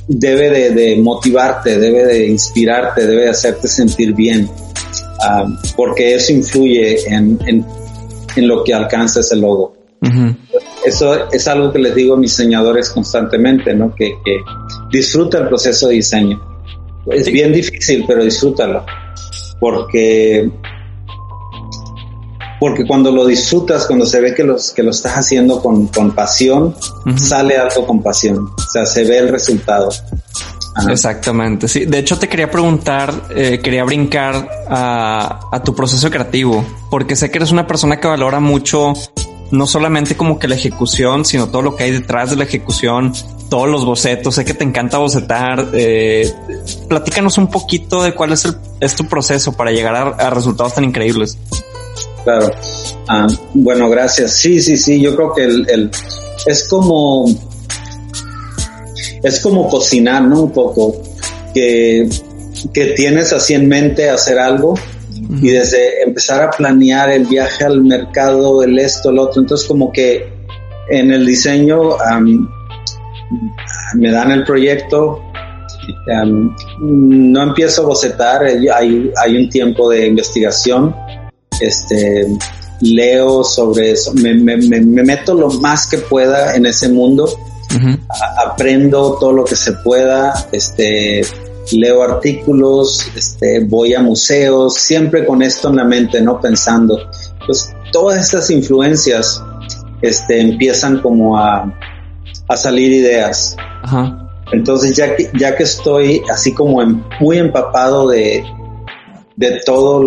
[0.08, 4.50] debe de, motivarte, debe de inspirarte, debe de hacerte sentir bien,
[5.22, 5.46] ah,
[5.76, 7.40] porque eso influye en,
[8.36, 9.74] en lo que alcanza ese logo.
[10.86, 13.94] Eso es algo que les digo a mis diseñadores constantemente, ¿no?
[13.94, 14.14] Que,
[14.92, 16.42] disfruta el proceso de diseño.
[17.08, 18.86] Es bien difícil, pero disfrútalo.
[19.60, 20.50] Porque,
[22.60, 26.16] porque cuando lo disfrutas, cuando se ve que, los, que lo estás haciendo con, con
[26.16, 26.74] pasión,
[27.18, 28.38] sale algo con pasión.
[28.38, 29.90] O sea, se ve el resultado.
[30.90, 31.86] Exactamente, sí.
[31.86, 37.38] De hecho, te quería preguntar, eh, quería brincar a, tu proceso creativo, porque sé que
[37.40, 38.94] eres una persona que valora mucho
[39.52, 43.14] no solamente como que la ejecución, sino todo lo que hay detrás de la ejecución,
[43.50, 44.36] todos los bocetos.
[44.36, 45.70] Sé que te encanta bocetar.
[45.74, 46.32] Eh,
[46.88, 50.84] platícanos un poquito de cuál es, el, es tu proceso para llegar a, resultados tan
[50.84, 51.38] increíbles.
[52.24, 52.52] Claro.
[53.08, 53.26] Ah,
[53.56, 54.34] bueno, gracias.
[54.34, 55.02] Sí, sí, sí.
[55.02, 55.90] Yo creo que el
[56.46, 57.26] es como
[59.24, 60.44] es como cocinar, ¿no?
[60.44, 61.02] Un poco,
[61.54, 62.10] que,
[62.74, 64.76] que tienes así en mente hacer algo
[65.42, 69.92] y desde empezar a planear el viaje al mercado, el esto, el otro, entonces como
[69.92, 70.28] que
[70.90, 71.98] en el diseño
[73.96, 75.22] me dan el proyecto,
[76.80, 80.96] no empiezo a bocetar, hay, hay un tiempo de investigación,
[81.60, 82.26] este,
[82.82, 87.30] leo sobre eso, me, me, me, meto lo más que pueda en ese mundo
[88.38, 91.22] aprendo todo lo que se pueda, este,
[91.72, 96.40] leo artículos, este, voy a museos, siempre con esto en la mente, ¿no?
[96.40, 97.10] Pensando.
[97.46, 99.42] Pues todas estas influencias,
[100.02, 101.72] este, empiezan como a,
[102.48, 103.56] a salir ideas.
[104.52, 106.84] Entonces, ya que, ya que estoy así como
[107.20, 108.44] muy empapado de,
[109.36, 110.04] de todo,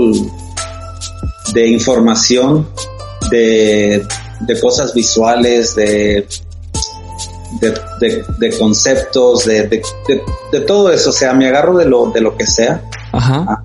[1.54, 2.66] de información,
[3.30, 4.04] de,
[4.40, 6.26] de cosas visuales, de
[8.00, 11.10] de, de, conceptos, de, de, todo eso.
[11.10, 12.82] O sea, me agarro de lo, de lo que sea.
[13.12, 13.62] Ah,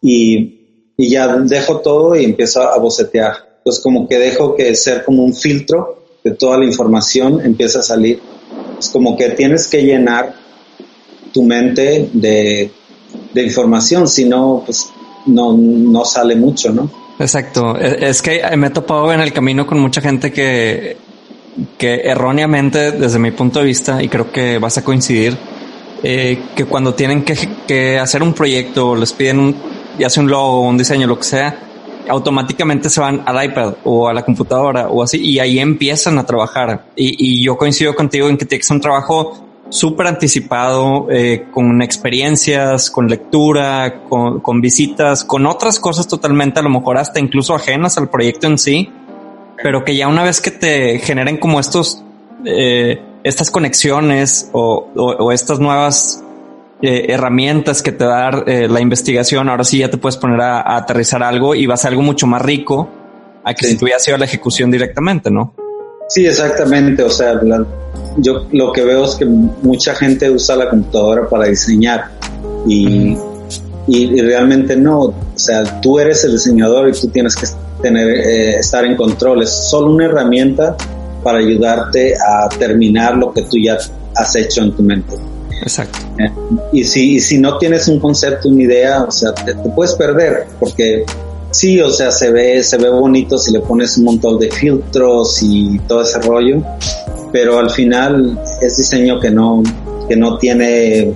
[0.00, 3.60] y, y, ya dejo todo y empiezo a bocetear.
[3.64, 7.82] Pues como que dejo que ser como un filtro de toda la información empieza a
[7.82, 8.20] salir.
[8.78, 10.34] Es como que tienes que llenar
[11.32, 12.70] tu mente de,
[13.32, 14.90] de información, si no, pues
[15.26, 16.90] no, no sale mucho, ¿no?
[17.18, 17.76] Exacto.
[17.78, 20.96] E, es que me he topado en el camino con mucha gente que
[21.78, 25.36] que erróneamente, desde mi punto de vista, y creo que vas a coincidir,
[26.02, 29.56] eh, que cuando tienen que, hacer un proyecto les piden un,
[29.98, 31.58] ya sea un logo, un diseño, lo que sea,
[32.08, 36.26] automáticamente se van al iPad o a la computadora o así y ahí empiezan a
[36.26, 36.86] trabajar.
[36.96, 41.80] Y, yo coincido contigo en que tiene que ser un trabajo súper anticipado, eh, con
[41.80, 47.54] experiencias, con lectura, con, con visitas, con otras cosas totalmente, a lo mejor hasta incluso
[47.54, 48.90] ajenas al proyecto en sí
[49.62, 52.02] pero que ya una vez que te generen como estos,
[52.44, 56.22] eh, estas conexiones o, estas nuevas
[56.82, 60.76] eh, herramientas que te da eh, la investigación, ahora sí ya te puedes poner a,
[60.76, 62.88] aterrizar algo y vas a algo mucho más rico
[63.44, 65.54] a que si tú hubieras sido la ejecución directamente, ¿no?
[66.08, 67.02] Sí, exactamente.
[67.02, 67.40] O sea,
[68.18, 72.10] yo lo que veo es que mucha gente usa la computadora para diseñar
[72.66, 73.16] y,
[73.86, 75.00] y, realmente no.
[75.00, 77.46] O sea, tú eres el diseñador y tú tienes que
[77.80, 79.42] tener, eh, estar en control.
[79.42, 80.76] Es solo una herramienta
[81.22, 83.78] para ayudarte a terminar lo que tú ya
[84.14, 85.16] has hecho en tu mente.
[85.62, 85.98] Exacto.
[86.18, 86.30] Eh,
[86.72, 90.46] y, si, y si no tienes un concepto, una idea, o sea, te, puedes perder
[90.58, 91.04] porque
[91.50, 95.38] sí, o sea, se ve, se ve bonito si le pones un montón de filtros
[95.42, 96.62] y todo ese rollo,
[97.32, 99.62] pero al final es diseño que no,
[100.08, 101.12] que no tiene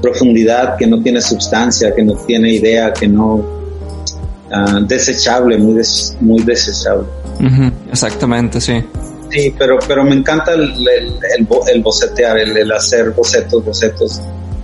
[0.00, 5.80] profundidad, que no tiene sustancia, que no tiene idea, que no uh, desechable, muy
[6.20, 7.06] muy desechable.
[7.90, 8.82] Exactamente, sí.
[9.30, 10.72] Sí, pero, pero me encanta el,
[11.36, 14.20] el, bocetear, el, hacer bocetos, bocetos.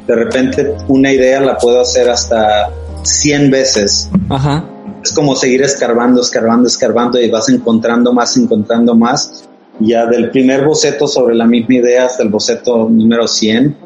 [0.06, 2.70] De repente una idea la puedo hacer hasta
[3.02, 4.10] 100 veces.
[4.30, 4.64] Ajá.
[5.02, 9.44] Es como seguir escarbando, escarbando, escarbando y vas encontrando más, encontrando más.
[9.80, 13.76] Ya del primer boceto sobre la misma idea hasta el boceto número 100.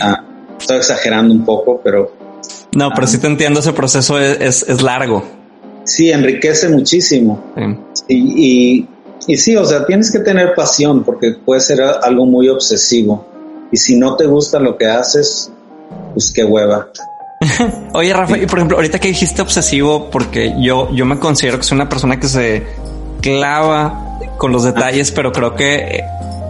[0.00, 0.23] ah,
[0.58, 2.12] estoy exagerando un poco, pero...
[2.74, 5.24] No, pero sí te entiendo, ese proceso es, es, largo.
[5.84, 7.42] Sí, enriquece muchísimo.
[8.08, 8.86] y,
[9.26, 13.26] y sí, o sea, tienes que tener pasión porque puede ser algo muy obsesivo.
[13.70, 15.50] Y si no te gusta lo que haces,
[16.12, 16.88] pues qué hueva.
[17.94, 21.64] Oye, Rafa, y por ejemplo, ahorita que dijiste obsesivo, porque yo, yo me considero que
[21.64, 22.62] soy una persona que se
[23.20, 26.02] clava con los detalles, pero creo que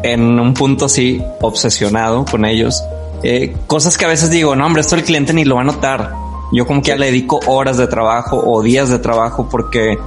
[0.03, 2.83] en un punto así obsesionado con ellos.
[3.27, 5.65] Eh, cosas que a veces digo, no, hombre, esto el cliente ni lo va a
[5.65, 6.13] notar.
[6.53, 9.99] Yo como que ya le dedico horas de trabajo o días de trabajo porque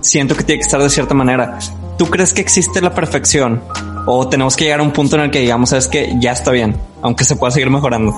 [0.00, 1.58] siento que tiene que estar de cierta manera.
[1.98, 3.62] ¿Tú crees que existe la perfección?
[4.06, 6.50] ¿O tenemos que llegar a un punto en el que digamos, sabes que ya está
[6.50, 8.14] bien, aunque se pueda seguir mejorando?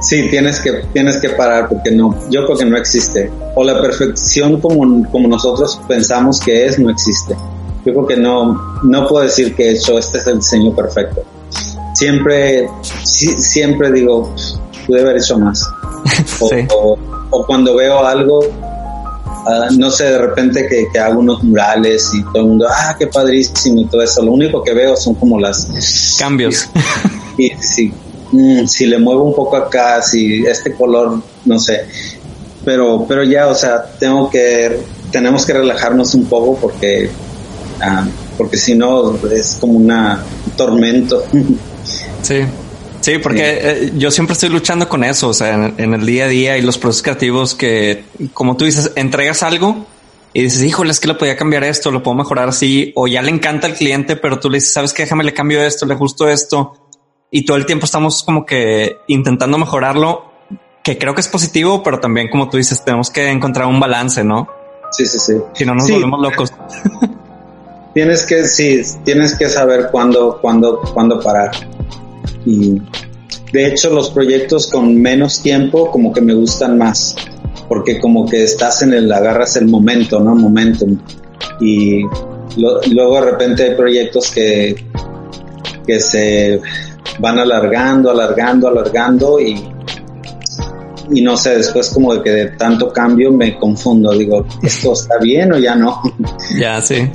[0.00, 3.30] Sí, tienes que, tienes que parar porque no, yo creo que no existe.
[3.54, 7.36] O la perfección como, como nosotros pensamos que es, no existe.
[7.86, 11.22] Yo creo que no, no puedo decir que he hecho, este es el diseño perfecto.
[11.98, 12.68] Siempre,
[13.02, 14.34] siempre digo,
[14.86, 15.68] pude haber hecho más.
[16.40, 16.98] o,
[17.30, 18.40] o cuando veo algo,
[19.50, 23.06] Ah, no sé, de repente que, hago unos murales y todo el mundo, ah, qué
[23.06, 24.22] padrísimo y todo eso.
[24.22, 26.68] Lo único que veo son como las cambios.
[27.38, 27.92] Y, si,
[28.32, 31.86] mm, si le muevo un poco acá, si este color, no sé.
[32.62, 34.80] Pero, pero ya, o sea, tengo que,
[35.10, 37.08] tenemos que relajarnos un poco porque,
[37.80, 41.22] ah, porque si no es como una, un tormento.
[42.22, 42.44] Sí.
[43.00, 46.28] Sí, porque eh, yo siempre estoy luchando con eso, o sea, en, el día a
[46.28, 48.04] día y los procesos creativos que,
[48.34, 49.86] como tú dices, entregas algo
[50.32, 53.22] y dices, híjole, es que le podía cambiar esto, lo puedo mejorar así, o ya
[53.22, 55.94] le encanta al cliente, pero tú le dices, sabes que déjame le cambio esto, le
[55.94, 56.74] ajusto esto,
[57.30, 60.32] y todo el tiempo estamos como que intentando mejorarlo,
[60.82, 64.24] que creo que es positivo, pero también, como tú dices, tenemos que encontrar un balance,
[64.24, 64.48] ¿no?
[64.90, 65.34] Sí, sí, sí.
[65.54, 66.52] Si no nos volvemos locos.
[67.94, 71.50] tienes que, sí, tienes que saber cuándo, cuándo, cuándo parar.
[72.46, 72.80] Y
[73.52, 77.16] de hecho los proyectos con menos tiempo como que me gustan más,
[77.68, 80.34] porque como que estás en el, agarras el momento, ¿no?
[80.34, 80.98] Momentum.
[81.60, 82.02] Y
[82.56, 84.76] luego de repente hay proyectos que,
[85.86, 86.60] que se
[87.18, 89.60] van alargando, alargando, alargando y,
[91.10, 95.18] y no sé, después como de que de tanto cambio me confundo, digo, ¿esto está
[95.18, 96.00] bien o ya no?
[96.58, 97.10] Ya, sí.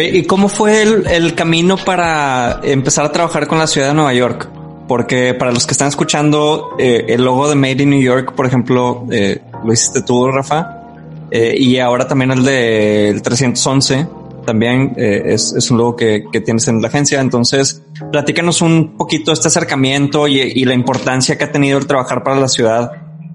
[0.00, 4.48] ¿Y cómo fue el, camino para empezar a trabajar con la ciudad de Nueva York?
[4.86, 8.46] Porque para los que están escuchando, eh, el logo de Made in New York, por
[8.46, 10.82] ejemplo, eh, lo hiciste tú, Rafa,
[11.30, 14.06] eh, y ahora también el del 311,
[14.46, 17.20] también es, un logo que, tienes en la agencia.
[17.20, 22.40] Entonces, platícanos un poquito este acercamiento y, la importancia que ha tenido el trabajar para
[22.40, 22.90] la ciudad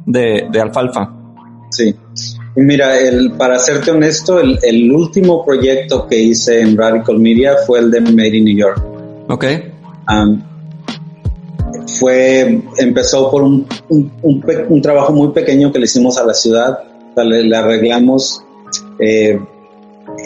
[0.07, 1.13] de, de Alfalfa.
[1.69, 1.95] Sí.
[2.55, 7.89] Mira, el, para serte honesto, el, último proyecto que hice en Radical Media fue el
[7.89, 8.83] de Made in New York.
[9.27, 9.45] Ok.
[11.99, 16.79] fue, empezó por un, un, trabajo muy pequeño que le hicimos a la ciudad.
[17.15, 18.43] le, arreglamos
[18.99, 19.39] eh,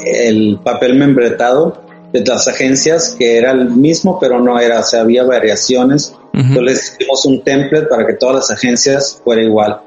[0.06, 5.02] el papel membretado de las agencias, que era el mismo, pero no era, o sea,
[5.02, 6.14] había variaciones.
[6.34, 9.82] Entonces hicimos un template para que todas las agencias fuera igual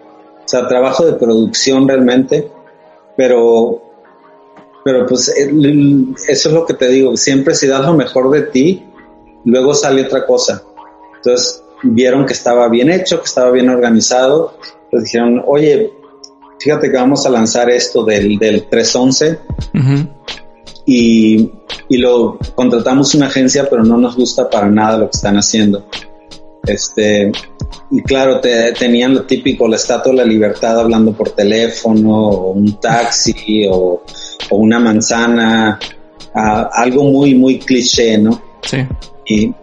[0.51, 2.51] sea, trabajo de producción realmente,
[3.17, 3.81] pero,
[4.85, 8.85] pero pues eso es lo que te digo, siempre si das lo mejor de ti,
[9.45, 10.63] luego sale otra cosa.
[11.17, 14.55] Entonces vieron que estaba bien hecho, que estaba bien organizado,
[14.91, 15.93] pues dijeron, oye,
[16.59, 19.39] fíjate que vamos a lanzar esto del, del 311
[20.85, 21.51] y,
[21.89, 25.87] y lo contratamos una agencia, pero no nos gusta para nada lo que están haciendo.
[26.65, 27.31] Este,
[27.91, 32.53] y claro, te, tenían lo típico, la estatua de la libertad hablando por teléfono, o
[32.53, 34.03] un taxi, o,
[34.51, 35.79] una manzana,
[36.35, 38.41] algo muy, muy cliché, ¿no?
[38.63, 38.79] Sí.
[39.27, 39.55] Y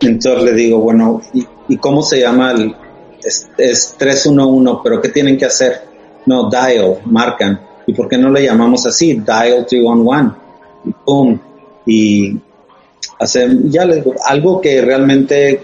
[0.00, 1.20] entonces le digo, bueno,
[1.68, 2.74] ¿y, cómo se llama el,
[3.22, 5.82] es, es 311, pero ¿qué tienen que hacer?
[6.26, 7.60] No, dial, marcan.
[7.86, 9.14] ¿Y por qué no le llamamos así?
[9.14, 10.36] Dial 311.
[10.84, 11.38] Y pum.
[11.86, 12.36] Y
[13.18, 15.60] hacer, ya les digo, algo que realmente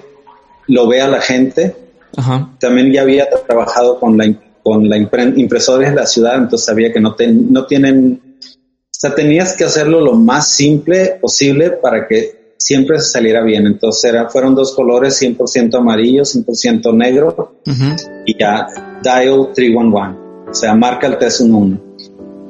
[0.69, 1.77] lo vea la gente.
[2.17, 2.51] Ajá.
[2.61, 4.33] También ya había trabajado con la,
[4.63, 8.89] con la impre- impresora de la ciudad, entonces sabía que no, ten- no tienen, o
[8.91, 13.67] sea, tenías que hacerlo lo más simple posible para que siempre saliera bien.
[13.67, 17.97] Entonces era, fueron dos colores, 100% amarillo, 100% negro Ujú.
[18.27, 18.69] y ya
[19.03, 20.19] dial 311,
[20.51, 21.81] o sea, marca el 311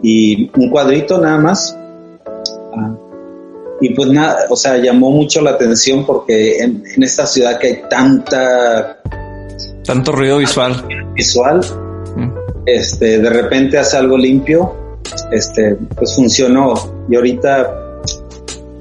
[0.03, 1.75] y un cuadrito nada más.
[2.75, 2.95] Ah,
[3.81, 7.67] y pues nada, o sea, llamó mucho la atención porque en, en esta ciudad que
[7.69, 8.99] hay tanta
[9.85, 10.85] Tanto ruido visual.
[11.15, 11.61] visual,
[12.17, 12.29] Mm.
[12.67, 14.75] este, de repente hace algo limpio,
[15.31, 16.75] este, pues funcionó
[17.09, 17.79] y ahorita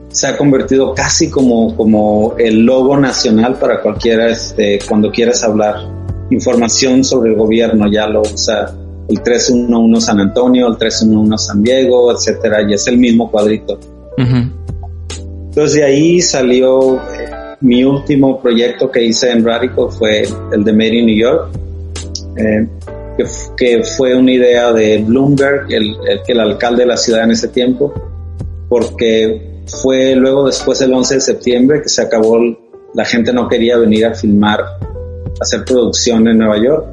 [0.10, 5.76] se ha convertido casi como, como el logo nacional para cualquiera, este, cuando quieras hablar
[6.30, 8.74] información sobre el gobierno, ya lo usa
[9.08, 13.80] el 311 San Antonio, el 311 San Diego, etcétera, y es el mismo cuadrito.
[14.18, 17.00] Entonces de ahí salió
[17.62, 21.50] mi último proyecto que hice en Radical fue el de Made in New York,
[22.38, 22.68] eh,
[23.58, 27.32] que, fue una idea de Bloomberg, el, el, que el alcalde de la ciudad en
[27.32, 27.94] ese tiempo,
[28.68, 32.40] porque fue luego después del 11 de septiembre que se acabó,
[32.94, 34.80] la gente no quería venir a filmar, a
[35.40, 36.86] hacer producción en Nueva York.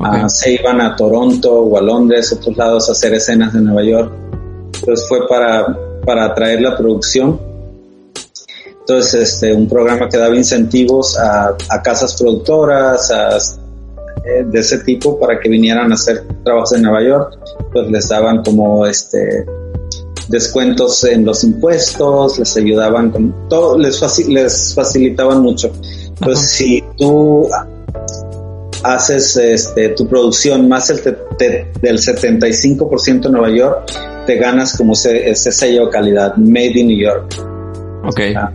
[0.00, 3.84] Ah, se iban a Toronto o a Londres, otros lados a hacer escenas en Nueva
[3.84, 4.12] York.
[4.74, 7.40] Entonces fue para, para atraer la producción.
[8.86, 14.78] Entonces, este, un programa que daba incentivos a, a casas productoras, a, eh, de ese
[14.78, 17.38] tipo, para que vinieran a hacer trabajos en Nueva York.
[17.72, 19.46] Pues les daban como este
[20.28, 25.70] descuentos en los impuestos, les ayudaban con todo, les, faci- les facilitaban mucho.
[26.20, 26.54] Entonces, Ajá.
[26.54, 27.48] si tú
[28.84, 33.92] haces este, tu producción más el te- te- del 75% en Nueva York,
[34.26, 37.34] te ganas como ese, ese sello calidad, Made in New York.
[38.04, 38.20] Ok.
[38.36, 38.50] Ah,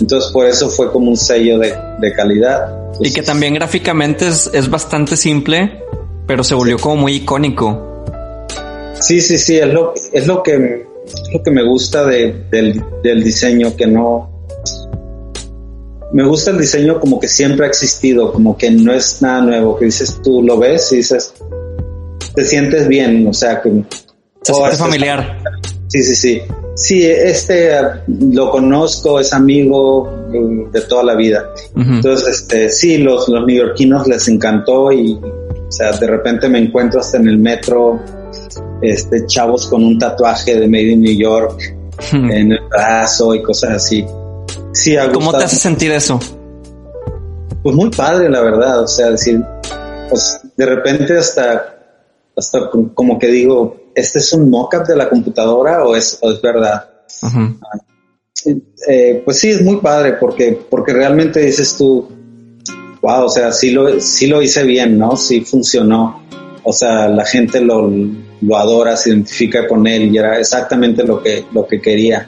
[0.00, 2.74] Entonces por eso fue como un sello de, de calidad.
[3.00, 5.82] Y que también gráficamente es, es bastante simple,
[6.26, 8.04] pero se volvió como muy icónico.
[9.00, 12.82] Sí, sí, sí, es lo, es lo que es lo que me gusta de- del,
[13.02, 14.30] del diseño, que no
[16.12, 19.78] me gusta el diseño como que siempre ha existido, como que no es nada nuevo,
[19.78, 21.32] que dices tú lo ves y dices
[22.34, 23.70] te sientes bien, o sea que
[24.42, 25.38] Se oh, familiar.
[25.88, 26.42] Sí, sí, sí.
[26.74, 31.44] Sí, este eh, lo conozco, es amigo mm, de toda la vida.
[31.76, 37.00] Entonces, este, sí, los, los neoyorquinos les encantó y, o sea, de repente me encuentro
[37.00, 38.00] hasta en el metro,
[38.80, 41.60] este, chavos con un tatuaje de Made in New York
[42.12, 44.04] en el brazo y cosas así.
[44.72, 46.18] Sí, ¿Cómo te hace sentir eso?
[47.62, 48.80] Pues muy padre, la verdad.
[48.80, 49.42] O sea, decir,
[50.08, 51.76] pues de repente hasta,
[52.34, 56.40] hasta como que digo, ¿este es un mock-up de la computadora o es, o es
[56.40, 56.90] verdad?
[57.22, 57.58] Ujú.
[58.88, 62.08] Eh, pues sí, es muy padre porque, porque realmente dices tú,
[63.00, 65.16] wow, o sea, sí lo, sí lo hice bien, ¿no?
[65.16, 66.22] Sí funcionó.
[66.64, 67.90] O sea, la gente lo,
[68.40, 72.26] lo adora, se identifica con él y era exactamente lo que, lo que quería.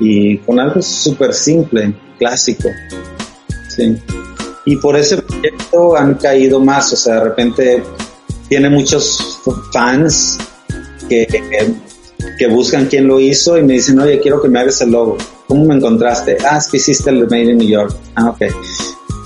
[0.00, 2.68] Y con algo súper simple, clásico.
[3.68, 3.96] Sí.
[4.64, 7.82] Y por ese proyecto han caído más, o sea, de repente
[8.48, 9.40] tiene muchos
[9.72, 10.38] fans
[11.12, 11.26] que,
[12.38, 15.18] que, buscan quién lo hizo y me dicen, oye, quiero que me hagas el logo.
[15.46, 16.38] ¿Cómo me encontraste?
[16.48, 17.94] Ah, es que hiciste el Made in New York.
[18.14, 18.42] Ah, ok.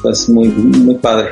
[0.03, 1.30] Pues muy, muy padre.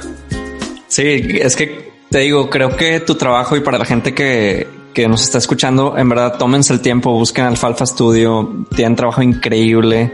[0.88, 5.08] Sí, es que te digo, creo que tu trabajo y para la gente que, que
[5.08, 10.12] nos está escuchando, en verdad, tómense el tiempo, busquen Alfalfa Studio, tienen trabajo increíble.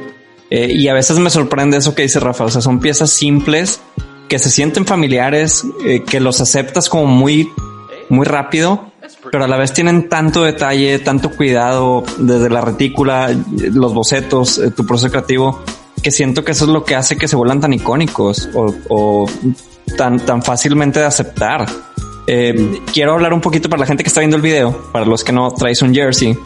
[0.51, 3.81] Eh, y a veces me sorprende eso que dice Rafa, o sea, son piezas simples
[4.29, 7.51] que se sienten familiares, eh, que los aceptas como muy,
[8.09, 8.90] muy rápido,
[9.31, 13.31] pero a la vez tienen tanto detalle, tanto cuidado desde la retícula,
[13.73, 15.63] los bocetos, eh, tu proceso creativo,
[16.03, 19.27] que siento que eso es lo que hace que se vuelvan tan icónicos o,
[19.97, 21.67] tan, tan fácilmente de aceptar.
[22.27, 25.25] Eh, quiero hablar un poquito para la gente que está viendo el video, para los
[25.25, 26.37] que no traes un jersey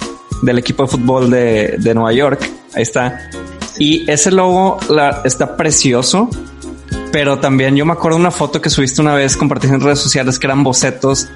[0.43, 2.51] del equipo de fútbol de, de Nueva York.
[2.75, 3.31] Ahí está.
[3.79, 4.79] Y ese logo
[5.25, 6.29] está precioso,
[7.13, 10.39] pero también yo me acuerdo una foto que subiste una vez, compartiste en redes sociales,
[10.39, 11.29] que eran bocetos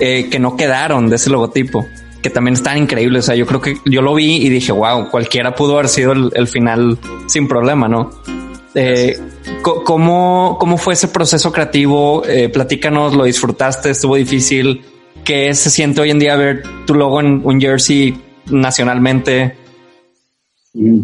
[0.00, 1.86] eh, que no quedaron de ese logotipo,
[2.22, 3.24] que también están increíbles.
[3.24, 6.12] O sea, yo creo que yo lo vi y dije, wow, cualquiera pudo haber sido
[6.12, 8.10] el, final sin problema, ¿no?
[8.74, 9.18] Eh,
[9.62, 12.24] ¿cómo, ¿Cómo fue ese proceso creativo?
[12.26, 13.90] Eh, platícanos, ¿lo disfrutaste?
[13.90, 14.84] ¿Estuvo difícil?
[15.24, 18.16] ¿Qué se siente hoy en día ver tu logo en un jersey
[18.46, 19.56] nacionalmente?
[20.74, 21.00] Mm.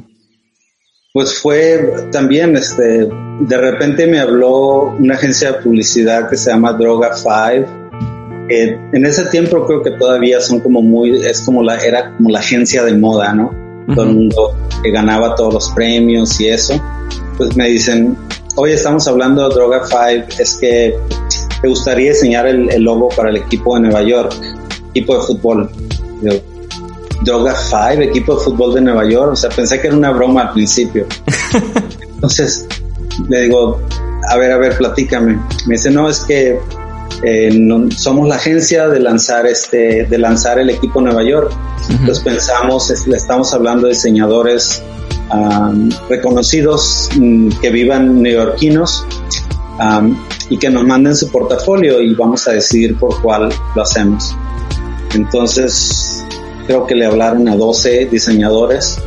[1.12, 3.08] pues fue también, este,
[3.40, 7.83] de repente me habló una agencia de publicidad que se llama Droga 5.
[8.48, 12.40] En ese tiempo creo que todavía son como muy, es como la, era como la
[12.40, 13.54] agencia de moda, ¿no?
[13.94, 16.80] Todo el mundo que ganaba todos los premios y eso.
[17.36, 18.16] Pues me dicen,
[18.56, 20.94] hoy estamos hablando de Droga 5, es que
[21.60, 24.34] te gustaría diseñar el, logo para el equipo de Nueva York,
[24.90, 25.70] equipo de fútbol.
[27.22, 29.32] Droga 5, equipo de fútbol de Nueva York.
[29.32, 31.06] O sea, pensé que era una broma al principio.
[32.14, 32.66] Entonces
[33.28, 33.80] le digo,
[34.28, 35.38] a ver, a ver, platícame.
[35.66, 36.58] Me dice, no, es que
[37.24, 41.52] eh, somos la agencia de lanzar este, de lanzar el equipo Nueva York.
[41.90, 44.82] Entonces pensamos, le estamos hablando de diseñadores
[46.08, 49.04] reconocidos mm, que vivan neoyorquinos
[50.48, 54.36] y que nos manden su portafolio y vamos a decidir por cuál lo hacemos.
[55.14, 56.24] Entonces
[56.66, 58.98] creo que le hablaron a 12 diseñadores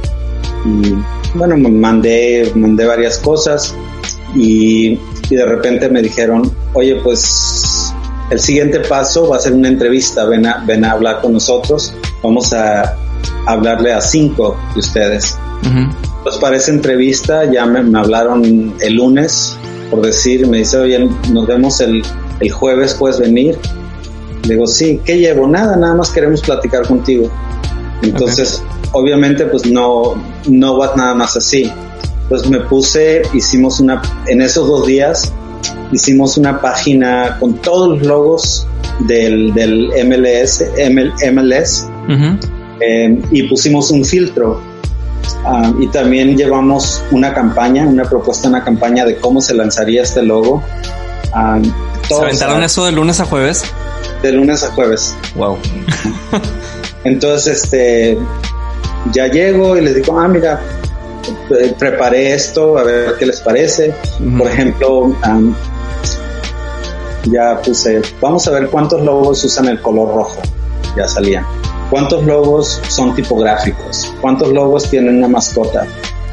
[0.66, 0.96] y
[1.38, 3.76] bueno, mandé, mandé varias cosas
[4.36, 5.00] y,
[5.30, 7.77] de repente me dijeron, oye, pues
[8.30, 11.94] el siguiente paso va a ser una entrevista, ven a, ven a hablar con nosotros,
[12.22, 12.96] vamos a
[13.46, 15.38] hablarle a cinco de ustedes.
[16.24, 19.56] Pues para esa entrevista ya me, hablaron el lunes,
[19.90, 22.04] por decir, me dice, oye, nos vemos el,
[22.40, 23.58] el jueves, puedes venir.
[24.44, 25.48] Le digo, sí, ¿qué llevo?
[25.48, 27.30] Nada, nada más queremos platicar contigo.
[28.02, 28.62] Entonces,
[28.92, 30.16] obviamente, pues no,
[30.48, 31.72] no va nada más así.
[32.30, 35.34] Pues me puse, hicimos una, en esos dos días,
[35.92, 38.68] hicimos una página con todos los logos
[39.00, 40.64] del, del MLS,
[41.32, 41.88] MLS
[42.80, 44.62] eh, y pusimos un filtro.
[45.46, 50.24] Ah, y también llevamos una campaña, una propuesta, una campaña de cómo se lanzaría este
[50.24, 50.64] logo.
[51.34, 51.60] Ah,
[52.08, 53.64] ¿Se aventaron eso de lunes a jueves?
[54.22, 55.16] De lunes a jueves.
[55.36, 55.58] Wow.
[57.04, 58.18] Entonces, este,
[59.12, 60.62] ya llego y les digo, ah, mira,
[61.50, 63.94] eh, preparé esto, a ver qué les parece.
[64.38, 65.16] Por ejemplo,
[67.32, 70.42] ya puse, vamos a ver cuántos logos usan el color rojo.
[70.96, 71.46] Ya salían.
[71.90, 74.14] ¿Cuántos logos son tipográficos?
[74.22, 75.86] ¿Cuántos logos tienen una mascota?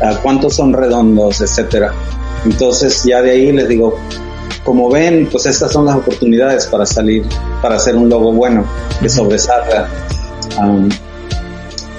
[0.03, 1.93] Ah, ¿Cuántos son redondos, etcétera?
[2.45, 3.97] Entonces ya de ahí les digo,
[4.65, 7.25] como ven, pues estas son las oportunidades para salir,
[7.63, 8.65] para hacer un logo bueno,
[9.01, 9.89] que sobresalga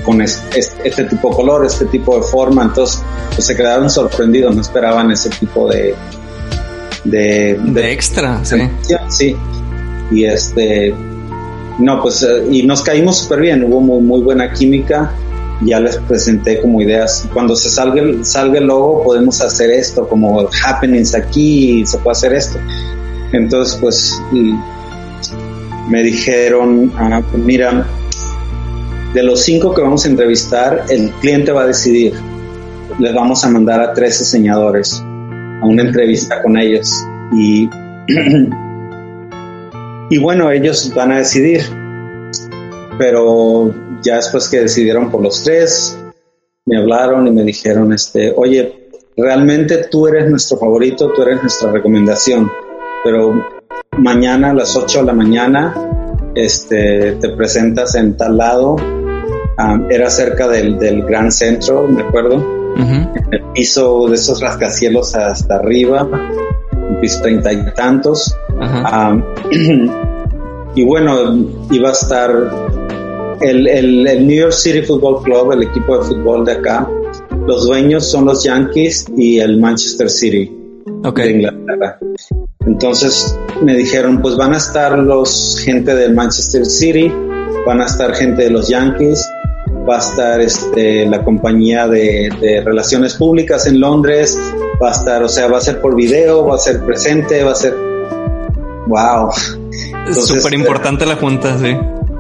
[0.06, 3.02] con este, tipo de color, este tipo de forma, entonces
[3.34, 5.96] pues, se quedaron sorprendidos, no esperaban ese tipo de
[7.06, 8.58] de, extra, sí.
[9.10, 9.36] sí.
[10.12, 10.94] Y este
[11.80, 15.12] no, pues eh, y nos caímos súper bien, hubo muy, muy buena química,
[15.62, 20.08] ya les presenté como ideas, cuando se salga el, salga el logo podemos hacer esto,
[20.08, 22.60] como happenings aquí, se puede hacer esto.
[23.34, 24.14] Entonces pues
[25.90, 27.86] me dijeron, ah, pues mira,
[29.14, 32.14] de los cinco que vamos a entrevistar, el cliente va a decidir.
[33.00, 35.04] Les vamos a mandar a tres diseñadores
[35.66, 36.92] una entrevista con ellos.
[37.34, 37.70] Y,
[40.10, 41.62] y bueno, ellos van a decidir.
[42.98, 45.98] Pero ya después que decidieron por los tres,
[46.66, 51.72] me hablaron y me dijeron, este, oye, realmente tú eres nuestro favorito, tú eres nuestra
[51.72, 52.50] recomendación,
[53.04, 53.46] pero
[53.98, 55.74] mañana a las 8 de la mañana
[56.36, 58.76] este, te presentas en tal lado
[59.90, 62.65] era cerca del, del, Gran Centro, me acuerdo.
[62.76, 68.36] El piso de esos rascacielos hasta arriba, un piso treinta y tantos.
[70.76, 71.36] y bueno,
[71.72, 72.32] iba a estar
[73.42, 76.90] el, el, New York City Football Club, el equipo de fútbol de acá.
[77.46, 80.52] Los dueños son los Yankees y el Manchester City
[81.14, 82.00] de Inglaterra.
[82.66, 87.12] Entonces me dijeron, pues van a estar los gente del Manchester City,
[87.66, 89.30] van a estar gente de los Yankees
[89.88, 94.38] va a estar este, la compañía de, relaciones públicas en Londres,
[94.82, 97.52] va a estar, o sea, va a ser por video, va a ser presente, va
[97.52, 97.76] a ser,
[98.88, 99.30] wow.
[100.12, 101.76] Súper importante la junta, sí.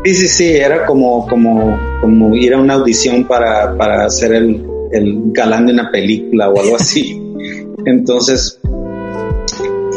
[0.05, 4.63] Sí, sí, sí, era como, como, como ir a una audición para, para ser el,
[4.91, 7.19] el galán de una película o algo así.
[7.85, 8.59] Entonces,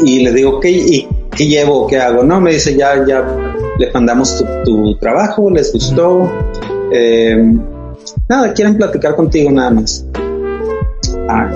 [0.03, 1.85] y le digo, ¿qué, y, ¿qué llevo?
[1.85, 2.23] ¿Qué hago?
[2.23, 3.23] No, me dice, ya, ya
[3.77, 6.31] le mandamos tu, tu trabajo, les gustó.
[6.91, 7.37] Eh,
[8.27, 10.05] nada, quieren platicar contigo nada más.
[11.27, 11.49] Ah,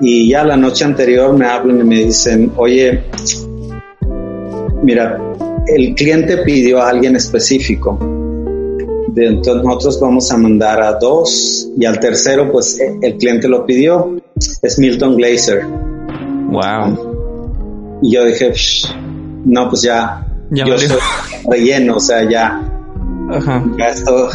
[0.00, 3.02] y ya la noche anterior me hablan y me dicen, oye,
[4.82, 5.18] mira,
[5.66, 7.98] el cliente pidió a alguien específico.
[9.16, 14.20] entonces nosotros vamos a mandar a dos y al tercero, pues el cliente lo pidió.
[14.62, 15.64] Es Milton Glaser.
[16.50, 17.98] Wow.
[18.02, 18.52] Y yo dije,
[19.44, 20.96] no, pues ya, ya yo soy
[21.50, 22.77] relleno, o sea, ya,
[23.76, 24.28] ya esto,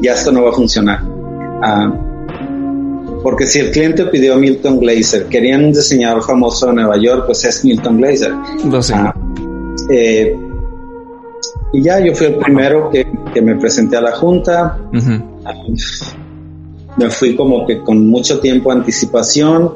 [0.00, 1.00] ya esto no va a funcionar.
[1.62, 1.92] Ah,
[3.22, 7.44] porque si el cliente pidió Milton Glaser, querían un diseñador famoso de Nueva York, pues
[7.44, 8.32] es Milton Glaser.
[8.64, 8.94] Lo sé.
[8.94, 9.14] Ah,
[9.90, 10.36] eh,
[11.72, 14.78] y ya yo fui el primero que, que me presenté a la junta.
[16.96, 19.72] Me fui como que con mucho tiempo anticipación.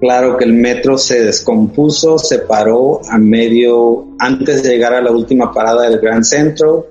[0.00, 5.10] Claro que el metro se descompuso, se paró a medio, antes de llegar a la
[5.10, 6.86] última parada del Gran Centro.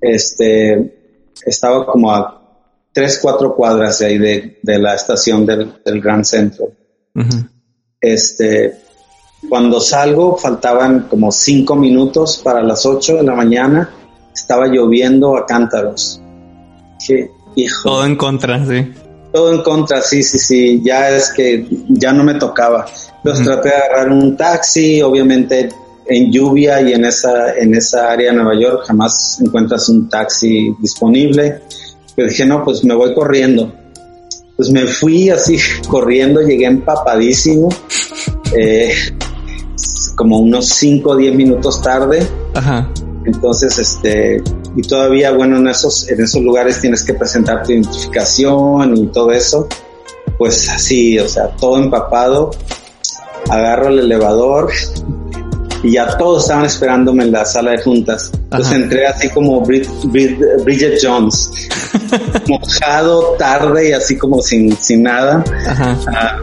[0.00, 2.34] Este, estaba como a
[2.92, 6.72] tres, cuatro cuadras de ahí de, de la estación del, del Gran Centro.
[8.00, 8.78] Este,
[9.48, 13.90] cuando salgo faltaban como cinco minutos para las ocho de la mañana,
[14.34, 16.20] estaba lloviendo a cántaros.
[17.06, 17.88] Qué hijo.
[17.88, 18.92] Todo en contra, sí.
[19.32, 20.82] Todo en contra, sí, sí, sí.
[20.84, 22.86] Ya es que ya no me tocaba.
[23.16, 25.68] Entonces traté de agarrar un taxi, obviamente
[26.08, 30.74] en lluvia y en esa, en esa área de Nueva York jamás encuentras un taxi
[30.80, 31.60] disponible.
[32.16, 33.72] Pero dije, no, pues me voy corriendo.
[34.56, 35.56] Pues me fui así
[35.88, 37.68] corriendo, llegué empapadísimo.
[38.56, 38.90] Eh,
[40.16, 42.26] como unos 5 o 10 minutos tarde.
[42.54, 42.90] Ajá.
[43.24, 44.42] Entonces, este,
[44.74, 49.30] y todavía, bueno, en esos, en esos lugares tienes que presentar tu identificación y todo
[49.30, 49.68] eso.
[50.38, 52.50] Pues así, o sea, todo empapado.
[53.48, 54.70] Agarro el elevador
[55.82, 58.30] y ya todos estaban esperándome en la sala de juntas.
[58.34, 61.50] Entonces entré así como Bridget Jones,
[62.48, 65.44] mojado, tarde y así como sin, sin nada.
[65.66, 65.98] Ajá.
[66.08, 66.38] Ah,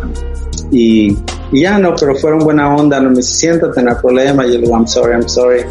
[0.71, 1.15] y
[1.51, 4.73] y ya no, pero fueron buena onda, no me siento tener problema, yo le digo,
[4.73, 5.63] I'm sorry, I'm sorry.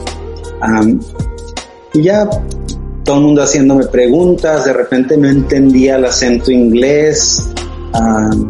[0.62, 1.01] Um,
[1.93, 2.29] y ya
[3.05, 7.47] todo el mundo haciéndome preguntas, de repente no entendía el acento inglés.
[7.93, 8.49] Um,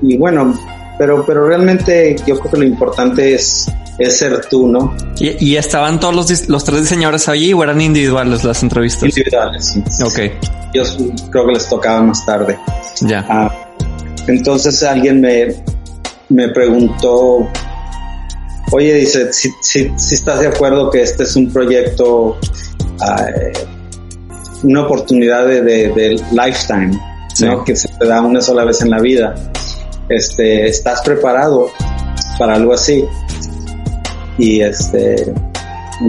[0.00, 0.54] y bueno,
[0.98, 4.94] pero, pero realmente yo creo que lo importante es, es ser tú, ¿no?
[5.18, 9.04] ¿Y, estaban todos los, los tres diseñadores allí o eran individuales las entrevistas?
[9.04, 10.02] Individuales, sí.
[10.02, 10.32] Ok.
[10.74, 10.82] Yo
[11.30, 12.58] creo que les tocaba más tarde.
[13.02, 13.24] Ya.
[13.28, 13.50] Ah,
[14.26, 15.54] entonces alguien me,
[16.28, 17.48] me preguntó,
[18.72, 22.38] oye, dice, si, si, estás de acuerdo que este es un proyecto,
[23.00, 23.26] ah,
[24.62, 26.98] una oportunidad de, lifetime,
[27.66, 29.34] que se te da una sola vez en la vida.
[30.08, 31.70] Este, ¿Estás preparado
[32.38, 33.04] para algo así?
[34.38, 35.32] Y este,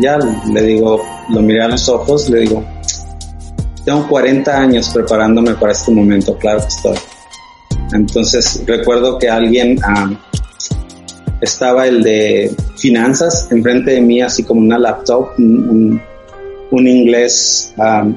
[0.01, 0.17] ya
[0.51, 2.63] le digo, lo miré a los ojos, le digo,
[3.85, 6.97] tengo 40 años preparándome para este momento, claro que estoy.
[7.93, 10.09] Entonces recuerdo que alguien ah,
[11.41, 16.01] estaba el de finanzas enfrente de mí, así como una laptop, un,
[16.71, 18.07] inglés ah,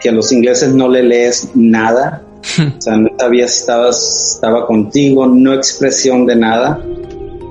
[0.00, 2.22] que a los ingleses no le lees nada.
[2.78, 6.80] o sea, no sabía si estabas, estaba contigo, no expresión de nada.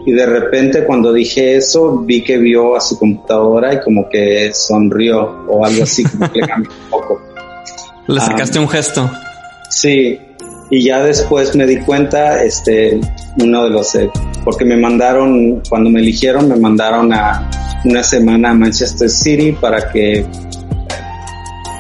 [0.08, 4.54] Y de repente cuando dije eso, vi que vio a su computadora y como que
[4.54, 7.22] sonrió o algo así, como que le cambió un poco.
[8.08, 9.12] Le sacaste un gesto.
[9.70, 10.18] Sí,
[10.70, 13.02] y ya después me di cuenta, este,
[13.44, 14.10] uno de los, eh,
[14.46, 17.52] porque me mandaron, cuando me eligieron, me mandaron a
[17.84, 20.26] una semana a Manchester City para que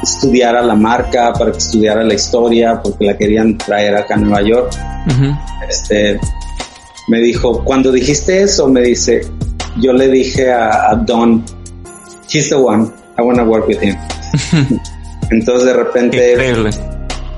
[0.03, 4.41] estudiara la marca, para que estudiara la historia, porque la querían traer acá a Nueva
[4.41, 4.69] York.
[5.69, 6.19] Este,
[7.07, 9.21] me dijo, cuando dijiste eso, me dice,
[9.77, 11.43] yo le dije a, Don,
[12.29, 13.95] he's the one, I want to work with him.
[15.31, 16.69] Entonces de repente, Increíble.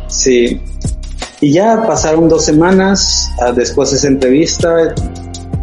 [0.08, 0.62] sí,
[1.42, 4.94] y ya pasaron dos semanas ah, después de esa entrevista.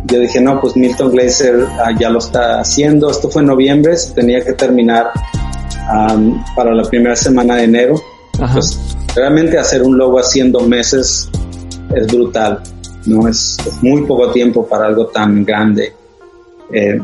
[0.06, 3.10] Yo dije, no, pues Milton Glaser ah, ya lo está haciendo.
[3.10, 5.10] Esto fue en noviembre, tenía que terminar
[6.56, 8.02] para la primera semana de enero.
[8.52, 8.78] Pues
[9.14, 11.28] realmente hacer un logo haciendo meses
[11.94, 12.62] es brutal,
[13.06, 13.28] ¿no?
[13.28, 15.92] Es, muy poco tiempo para algo tan grande.
[16.72, 17.00] Eh,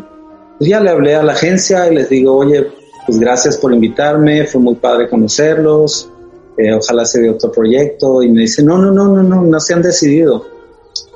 [0.59, 2.67] pues ya le hablé a la agencia y les digo, oye,
[3.07, 6.11] pues gracias por invitarme, fue muy padre conocerlos.
[6.57, 9.61] Eh, ojalá se dé otro proyecto y me dice, no, no, no, no, no, no
[9.61, 10.47] se han decidido.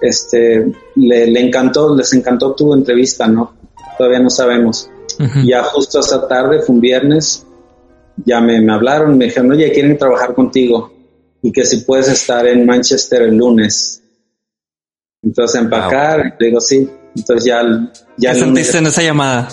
[0.00, 3.54] Este, le, encantó, les encantó tu entrevista, ¿no?
[3.96, 4.90] Todavía no sabemos.
[5.46, 7.46] Ya justo esa tarde, fue un viernes,
[8.24, 10.92] ya me, me hablaron, me dijeron, oye, quieren trabajar contigo
[11.42, 14.02] y que si puedes estar en Manchester el lunes.
[15.26, 16.88] Entonces empacar, digo sí.
[17.14, 17.62] Entonces ya,
[18.16, 18.32] ya.
[18.32, 19.48] ¿Qué sentiste en esa llamada?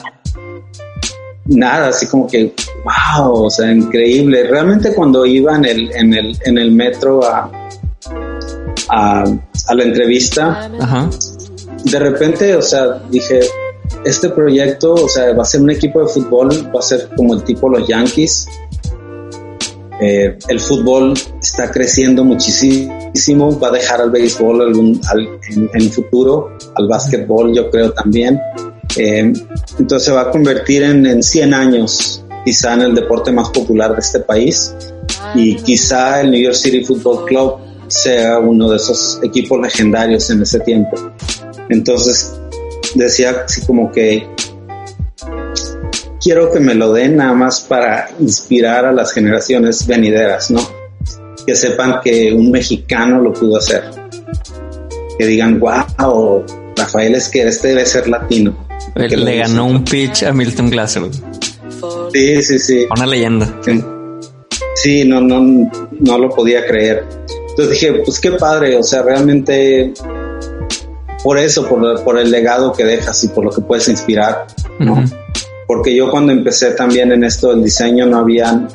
[1.45, 4.47] nada, así como que, wow, o sea, increíble.
[4.47, 7.51] Realmente cuando iba en el, en el, en el metro a,
[8.89, 9.25] a,
[9.75, 10.69] la entrevista,
[11.83, 13.41] de repente, o sea, dije,
[14.05, 17.33] este proyecto, o sea, va a ser un equipo de fútbol, va a ser como
[17.33, 18.47] el tipo los Yankees.
[20.01, 24.99] Eh, el fútbol está creciendo muchísimo, va a dejar al béisbol algún,
[25.49, 28.39] en, el futuro, al básquetbol yo creo también.
[28.97, 29.33] Eh,
[29.79, 33.93] entonces se va a convertir en, en 100 años quizá en el deporte más popular
[33.93, 34.75] de este país
[35.35, 37.55] y quizá el New York City Football Club
[37.87, 40.97] sea uno de esos equipos legendarios en ese tiempo.
[41.69, 42.33] Entonces
[42.95, 44.27] decía así como que
[46.23, 50.61] quiero que me lo den nada más para inspirar a las generaciones venideras, ¿no?
[51.45, 53.83] Que sepan que un mexicano lo pudo hacer.
[55.19, 56.45] Que digan, wow,
[56.77, 58.65] Rafael es que este debe ser latino.
[58.95, 61.03] Que le ganó un pitch a Milton Glaser.
[62.13, 62.85] Sí, sí, sí.
[62.95, 63.59] Una leyenda.
[64.75, 65.69] Sí, no, no,
[65.99, 67.05] no lo podía creer.
[67.49, 69.93] Entonces dije, pues qué padre, o sea, realmente
[71.23, 74.47] por eso, por, por el legado que dejas y por lo que puedes inspirar,
[74.79, 75.03] ¿no?
[75.73, 78.67] Porque yo cuando empecé también en esto del diseño no había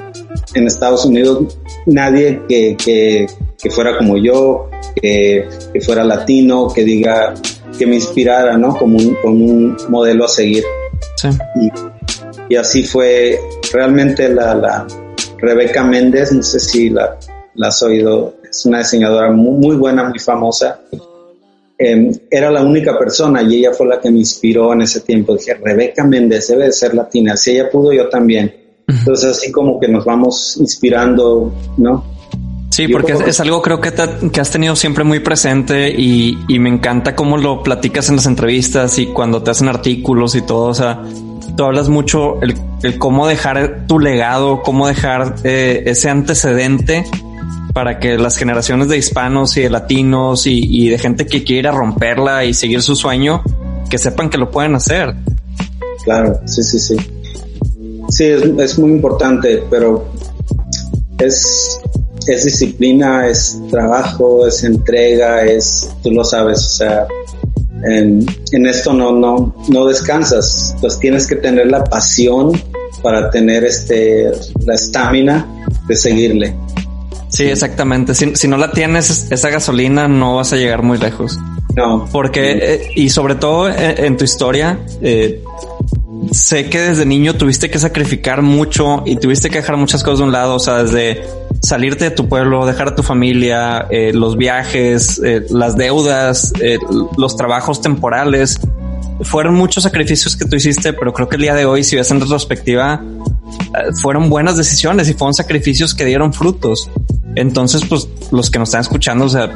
[0.55, 1.57] en Estados Unidos
[1.87, 4.69] nadie que, que, que fuera como yo,
[5.01, 7.35] que, que, fuera latino, que diga,
[7.79, 8.77] que me inspirara, ¿no?
[8.77, 10.65] Como un, como un modelo a seguir.
[11.15, 11.29] Sí.
[11.55, 13.39] Y, y, así fue
[13.73, 14.87] realmente la, la
[15.39, 17.17] Rebeca Méndez, no sé si la,
[17.55, 20.81] la has oído, es una diseñadora muy, muy buena, muy famosa
[21.81, 25.37] Em, era la única persona y ella fue la que me inspiró en ese tiempo.
[25.37, 27.37] Dije, Rebeca Méndez debe de ser latina.
[27.37, 28.53] Si ella pudo, yo también.
[28.89, 32.05] Entonces así como que nos vamos inspirando, ¿no?
[32.71, 33.93] Sí, porque es, algo creo que,
[34.33, 38.27] que has tenido siempre muy presente y, y, me encanta cómo lo platicas en las
[38.27, 40.67] entrevistas y cuando te hacen artículos y todo.
[40.67, 41.03] O sea,
[41.57, 47.05] tú hablas mucho el, el cómo dejar tu legado, cómo dejar eh, ese antecedente
[47.73, 52.45] para que las generaciones de hispanos y de latinos y, de gente que quiera romperla
[52.45, 53.43] y seguir su sueño,
[53.91, 55.15] que sepan que lo pueden hacer.
[56.05, 56.97] Claro, sí, sí, sí.
[58.09, 60.09] Sí, es, muy importante, pero
[61.19, 61.79] es,
[62.27, 67.07] es disciplina, es trabajo, es entrega, es, tú lo sabes, o sea,
[67.85, 72.53] en, en, esto no, no, no descansas, pues tienes que tener la pasión
[73.03, 74.31] para tener este,
[74.65, 75.47] la estamina
[75.87, 76.55] de seguirle.
[77.29, 78.15] Sí, exactamente.
[78.15, 81.39] Si, no la tienes, esa gasolina no vas a llegar muy lejos.
[81.77, 82.09] No.
[82.11, 85.43] Porque, eh, y sobre todo eh, en, tu historia, eh,
[86.33, 90.25] sé que desde niño tuviste que sacrificar mucho y tuviste que dejar muchas cosas de
[90.25, 91.23] un lado, o sea, desde
[91.61, 96.53] salirte de tu pueblo, dejar a tu familia, los viajes, las deudas,
[97.17, 98.59] los trabajos temporales.
[99.23, 102.11] Fueron muchos sacrificios que tú hiciste, pero creo que el día de hoy, si ves
[102.13, 103.03] en retrospectiva,
[104.01, 106.89] fueron buenas decisiones y fueron sacrificios que dieron frutos.
[107.39, 109.53] Entonces, pues los que nos están escuchando, o sea,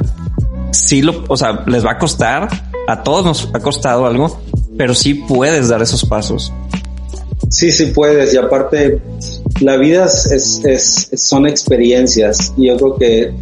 [0.71, 2.47] sí lo, o sea, les va a costar,
[2.87, 4.39] a todos nos ha costado algo,
[4.77, 6.53] pero sí puedes dar esos pasos.
[7.49, 8.33] Sí, sí puedes.
[8.33, 9.01] Y aparte,
[9.59, 12.53] la vida es, es, son experiencias.
[12.55, 13.33] Y yo creo que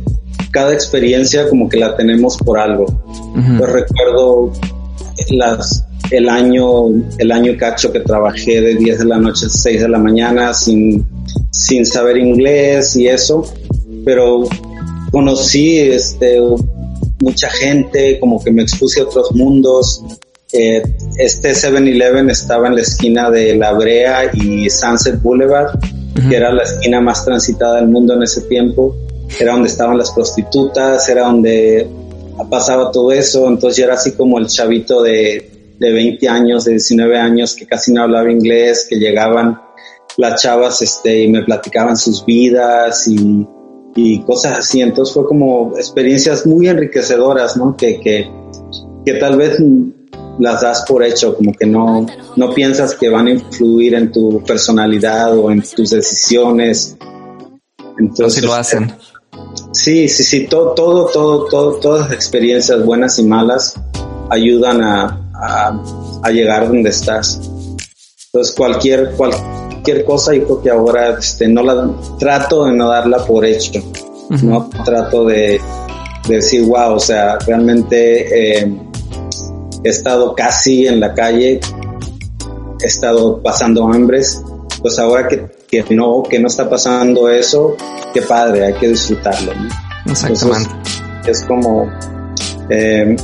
[0.50, 2.88] cada experiencia como que la tenemos por algo.
[3.36, 4.52] Yo recuerdo
[5.30, 6.88] las, el año,
[7.20, 10.52] el año cacho que trabajé de 10 de la noche a 6 de la mañana
[10.54, 11.06] sin,
[11.52, 13.46] sin saber inglés y eso
[14.06, 14.44] pero
[15.12, 16.40] conocí este,
[17.20, 20.04] mucha gente, como que me expuse a otros mundos.
[20.54, 20.82] Eh,
[21.18, 25.80] este 7-Eleven estaba en la esquina de La Brea y Sunset Boulevard,
[26.30, 28.96] que era la esquina más transitada del mundo en ese tiempo.
[29.40, 31.88] Era donde estaban las prostitutas, era donde
[32.50, 33.48] pasaba todo eso.
[33.48, 37.66] Entonces yo era así como el chavito de, de 20 años, de 19 años, que
[37.66, 39.62] casi no hablaba inglés, que llegaban
[40.18, 43.48] las chavas este, y me platicaban sus vidas y
[43.96, 44.82] y cosas así.
[44.82, 47.76] Entonces fue como experiencias muy enriquecedoras, ¿no?
[47.76, 48.30] Que, que,
[49.06, 49.58] que tal vez
[50.40, 52.06] las das por hecho, como que no,
[52.36, 56.98] no piensas que van a influir en tu personalidad o en tus decisiones.
[58.00, 58.94] Entonces, lo hacen.
[59.72, 63.76] Sí, sí, sí, todo, todo, todo, todo, todas las experiencias buenas y malas
[64.30, 65.82] ayudan a, a,
[66.24, 67.40] a llegar donde estás.
[68.34, 69.32] Entonces cualquier, cual,
[69.82, 71.90] cualquier cosa, yo creo que ahora este, no la
[72.20, 73.82] trato de no darla por hecho,
[74.30, 75.60] no trato de,
[76.28, 78.78] decir, wow, o sea, realmente eh,
[79.84, 81.60] he estado casi en la calle,
[82.80, 84.44] he estado pasando hambres,
[84.82, 87.76] pues ahora que, que no, que no está pasando eso,
[88.14, 89.52] qué padre, hay que disfrutarlo.
[90.06, 90.70] Exactamente.
[91.26, 91.90] es como,
[92.70, 93.16] eh,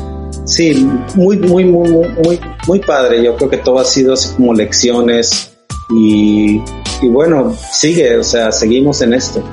[0.46, 3.24] sí, muy, muy, muy, muy, muy padre.
[3.24, 5.57] Yo creo que todo ha sido así como lecciones,
[5.90, 6.62] y,
[7.02, 9.44] y bueno, sigue, o sea, seguimos en esto.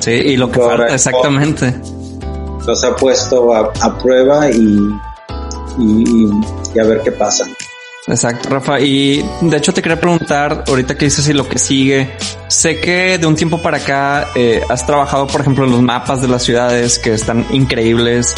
[0.00, 1.74] Sí, y lo que falta, exactamente.
[2.66, 4.78] Nos ha puesto a, a prueba y,
[5.78, 6.30] y,
[6.74, 7.44] y, a ver qué pasa.
[8.06, 8.80] Exacto, Rafa.
[8.80, 12.10] Y de hecho te quería preguntar, ahorita que dices y lo que sigue,
[12.48, 16.20] sé que de un tiempo para acá eh, has trabajado, por ejemplo, en los mapas
[16.20, 18.34] de las ciudades que están increíbles,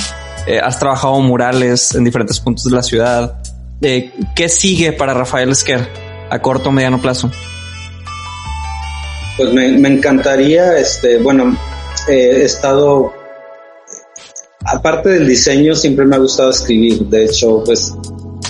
[0.46, 3.38] eh, has trabajado murales en diferentes puntos de la ciudad.
[3.80, 6.05] Eh, ¿Qué sigue para Rafael Esquer?
[6.30, 7.30] A corto o mediano plazo?
[9.36, 11.56] Pues me, encantaría, este, bueno,
[12.08, 13.12] he estado
[14.66, 17.06] aparte del diseño, siempre me ha gustado escribir.
[17.06, 17.94] De hecho, pues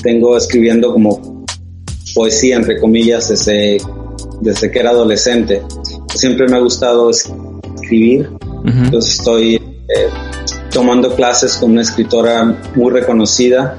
[0.02, 1.44] tengo escribiendo como
[2.14, 3.78] poesía, entre comillas, desde,
[4.40, 5.62] desde que era adolescente.
[6.14, 8.30] Siempre me ha gustado escribir.
[8.64, 10.08] Entonces estoy eh,
[10.72, 13.76] tomando clases con una escritora muy reconocida,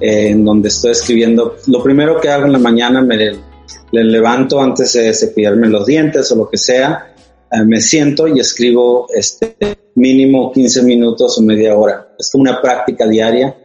[0.00, 1.56] eh, en donde estoy escribiendo.
[1.66, 6.30] Lo primero que hago en la mañana me le levanto antes de cepillarme los dientes
[6.32, 7.14] o lo que sea,
[7.50, 9.56] eh, me siento y escribo este
[9.94, 12.08] mínimo 15 minutos o media hora.
[12.18, 13.56] Es una práctica diaria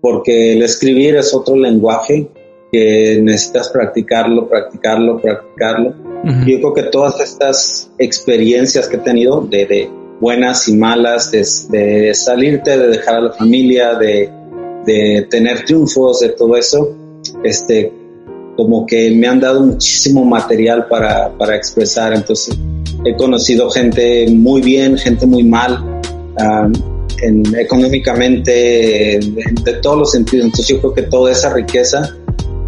[0.00, 2.28] porque el escribir es otro lenguaje
[2.72, 5.94] que necesitas practicarlo, practicarlo, practicarlo.
[6.46, 9.90] Yo creo que todas estas experiencias que he tenido de, de
[10.20, 14.30] buenas y malas, de, de, salirte, de dejar a la familia, de,
[14.88, 16.96] de tener triunfos, de todo eso,
[17.44, 17.92] este,
[18.56, 22.14] como que me han dado muchísimo material para, para expresar.
[22.14, 22.56] Entonces,
[23.04, 26.00] he conocido gente muy bien, gente muy mal,
[27.22, 30.46] en, económicamente, de todos los sentidos.
[30.46, 32.16] Entonces, yo creo que toda esa riqueza,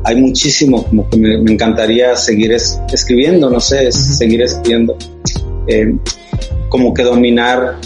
[0.05, 4.97] hay muchísimo, como que me, encantaría seguir escribiendo, no sé, seguir escribiendo.
[5.67, 5.95] Eh,
[6.69, 7.79] como que dominar,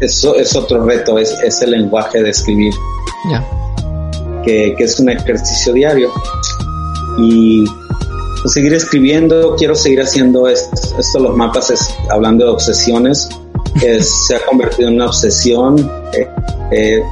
[0.00, 2.72] eso es otro reto, es, es el lenguaje de escribir.
[4.44, 6.12] Que, que es un ejercicio diario
[7.18, 13.28] y pues, seguir escribiendo, quiero seguir haciendo esto, esto los mapas, es, hablando de obsesiones,
[14.00, 15.90] se ha convertido en una obsesión.
[16.12, 16.28] Eh,
[16.70, 17.02] eh,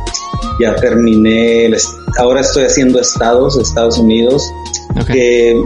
[0.60, 1.70] ya terminé,
[2.18, 4.48] ahora estoy haciendo estados, Estados Unidos,
[5.06, 5.60] que,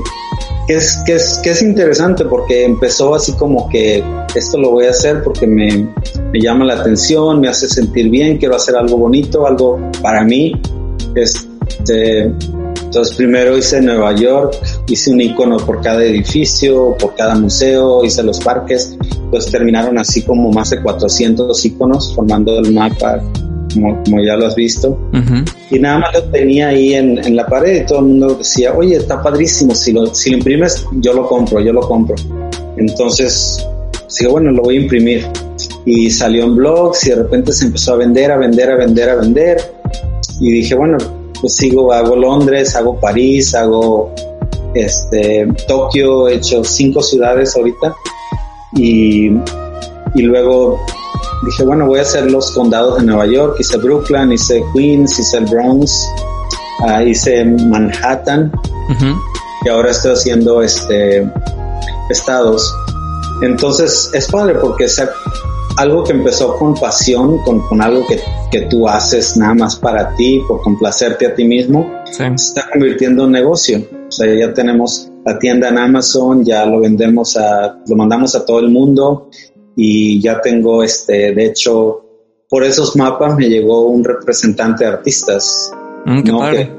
[0.75, 4.05] es, que, es, que es interesante porque empezó así como que
[4.35, 5.89] esto lo voy a hacer porque me,
[6.33, 10.61] me llama la atención, me hace sentir bien, quiero hacer algo bonito, algo para mí.
[11.15, 12.33] Este,
[12.89, 14.57] entonces primero hice Nueva York,
[14.89, 18.97] hice un icono por cada edificio, por cada museo, hice los parques,
[19.31, 23.21] pues terminaron así como más de 400 iconos formando el mapa,
[23.81, 24.99] como, como ya lo has visto.
[25.71, 28.75] Y nada más lo tenía ahí en, en, la pared y todo el mundo decía,
[28.75, 32.17] oye, está padrísimo, si lo, si lo imprimes, yo lo compro, yo lo compro.
[32.77, 33.67] Entonces,
[34.09, 35.27] dije, bueno, lo voy a imprimir.
[35.85, 39.11] Y salió en blogs y de repente se empezó a vender, a vender, a vender,
[39.11, 39.59] a vender.
[40.41, 40.99] Y dije, bueno,
[41.41, 44.13] pues sigo, hago Londres, hago París, hago
[44.75, 47.95] este, Tokio, he hecho cinco ciudades ahorita
[48.75, 49.29] y,
[50.15, 50.79] y luego
[51.43, 55.39] dije, bueno, voy a hacer los condados de Nueva York, hice Brooklyn, hice Queens, hice
[55.39, 56.07] el Bronx,
[56.81, 58.53] uh, hice Manhattan
[59.65, 61.31] y ahora estoy haciendo este
[62.11, 62.75] estados.
[63.43, 65.07] Entonces es padre porque se,
[65.77, 68.21] algo que empezó con pasión, con, con algo que,
[68.51, 73.25] que, tú haces nada más para ti, por complacerte a ti mismo, se está convirtiendo
[73.25, 73.87] en negocio.
[74.09, 78.45] O sea, ya tenemos la tienda en Amazon, ya lo vendemos a, lo mandamos a
[78.45, 79.29] todo el mundo
[79.81, 82.05] y ya tengo este, de hecho,
[82.49, 85.71] por esos mapas me llegó un representante de artistas,
[86.05, 86.73] mm, que,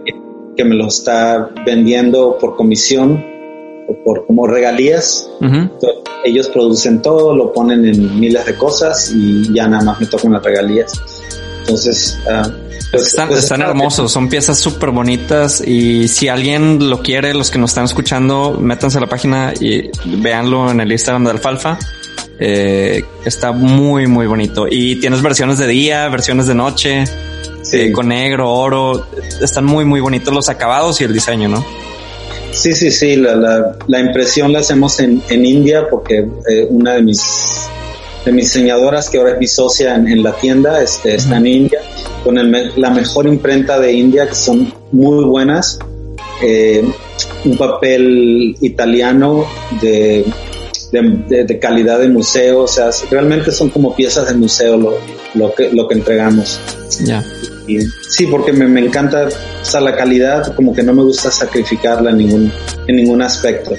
[0.57, 3.23] que, me lo está vendiendo por comisión
[4.03, 5.29] por como regalías.
[6.25, 10.33] ellos producen todo, lo ponen en miles de cosas y ya nada más me tocan
[10.33, 10.91] las regalías.
[11.61, 12.49] Entonces, uh,
[12.91, 17.49] pues, están, pues, están hermosos, son piezas súper bonitas y si alguien lo quiere, los
[17.49, 21.79] que nos están escuchando, métanse a la página y véanlo en el Instagram de Alfalfa.
[22.39, 24.65] Eh, está muy, muy bonito.
[24.69, 27.03] Y tienes versiones de día, versiones de noche,
[27.73, 29.05] eh, con negro, oro.
[29.41, 31.65] Están muy, muy bonitos los acabados y el diseño, ¿no?
[32.51, 36.93] Sí, sí, sí, la, la, la impresión la hacemos en, en India porque eh, una
[36.93, 37.21] de mis,
[38.25, 41.79] de mis diseñadoras, que ahora es mi socia en, la tienda, este, está en India,
[42.23, 45.77] con el, la mejor imprenta de India, que son muy buenas.
[47.43, 49.45] Un papel italiano
[49.81, 50.25] de,
[50.91, 54.97] de, de, calidad de museo, o sea, realmente son como piezas de museo lo,
[55.35, 56.59] lo, que, lo que entregamos.
[57.03, 57.23] Ya
[58.07, 62.11] sí, porque me, me, encanta, o sea, la calidad, como que no me gusta sacrificarla
[62.11, 62.51] en ningún,
[62.87, 63.75] en ningún aspecto.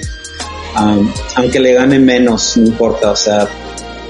[1.35, 3.47] aunque le gane menos, no importa, o sea,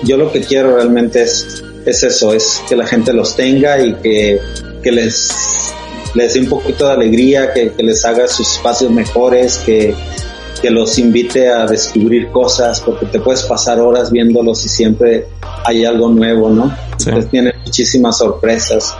[0.03, 3.93] yo lo que quiero realmente es, es eso, es que la gente los tenga y
[3.95, 4.39] que,
[4.83, 5.73] que les,
[6.13, 9.95] les dé un poquito de alegría, que, que les haga sus espacios mejores, que,
[10.61, 15.27] que los invite a descubrir cosas, porque te puedes pasar horas viéndolos y siempre
[15.65, 16.69] hay algo nuevo, ¿no?
[16.97, 17.05] Sí.
[17.09, 18.95] Entonces tiene muchísimas sorpresas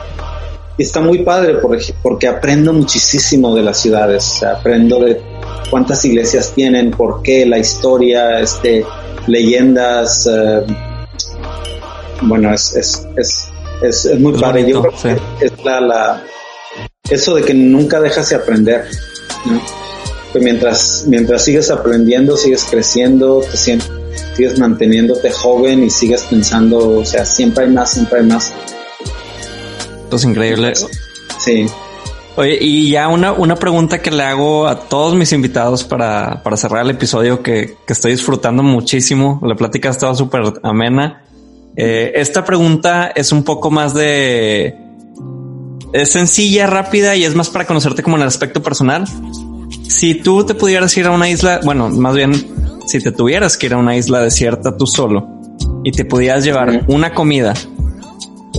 [0.81, 5.21] está muy padre porque, porque aprendo muchísimo de las ciudades, aprendo de
[5.69, 8.85] cuántas iglesias tienen, por qué, la historia, este,
[9.27, 10.65] leyendas, uh,
[12.21, 13.47] bueno, es, es, es,
[13.81, 14.69] es, muy padre.
[14.69, 16.23] Yo creo que es la, la,
[17.09, 18.85] eso de que nunca dejas de aprender,
[19.45, 19.80] ¿no?
[20.31, 27.05] Que mientras, mientras sigues aprendiendo, sigues creciendo, te sigues manteniéndote joven y sigues pensando, o
[27.05, 28.53] sea, siempre hay más, siempre hay más
[30.09, 30.73] Pues increíble.
[31.39, 31.65] Sí.
[32.37, 36.55] Oye, y ya una, una pregunta que le hago a todos mis invitados para, para
[36.55, 39.41] cerrar el episodio que, que estoy disfrutando muchísimo.
[39.43, 41.25] La plática ha estado súper amena.
[41.75, 44.77] Eh, esta pregunta es un poco más de...
[45.93, 49.05] Es sencilla, rápida y es más para conocerte como en el aspecto personal.
[49.91, 52.31] Si tú te pudieras ir a una isla, bueno, más bien,
[52.87, 55.27] si te tuvieras que ir a una isla desierta tú solo
[55.83, 57.53] y te pudieras llevar una comida,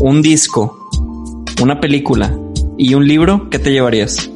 [0.03, 0.91] un disco,
[1.63, 2.37] una película
[2.77, 4.31] y un libro, ¿qué te llevarías?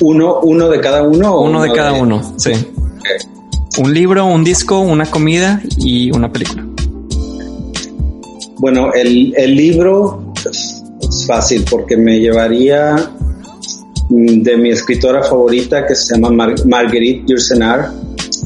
[0.00, 1.34] Uno, uno de cada uno.
[1.34, 2.52] ¿o uno de cada uno, sí.
[3.78, 6.64] Un libro, un disco, una comida y una película.
[8.58, 13.10] Bueno, el, el libro es, es fácil porque me llevaría
[14.08, 17.90] de mi escritora favorita que se llama Mar Marguerite Yourcenar.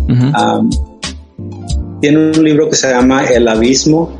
[0.09, 0.71] Um,
[2.01, 4.17] tiene un libro que se llama El Abismo,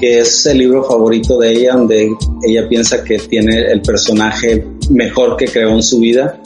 [0.00, 2.10] que es el libro favorito de ella, donde
[2.42, 6.40] ella piensa que tiene el personaje mejor que creó en su vida.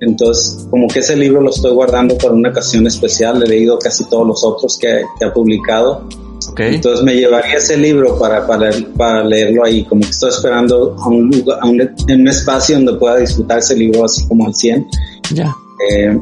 [0.00, 4.04] Entonces, como que ese libro lo estoy guardando para una ocasión especial, he leído casi
[4.08, 6.08] todos los otros que, que ha publicado.
[6.52, 6.74] Okay.
[6.76, 11.08] Entonces me llevaría ese libro para, para, para leerlo ahí, como que estoy esperando a
[11.08, 14.54] un, lugar, a un, en un espacio donde pueda disfrutar ese libro así como al
[14.54, 14.86] 100.
[15.32, 15.54] Ya.
[15.90, 16.18] Eh,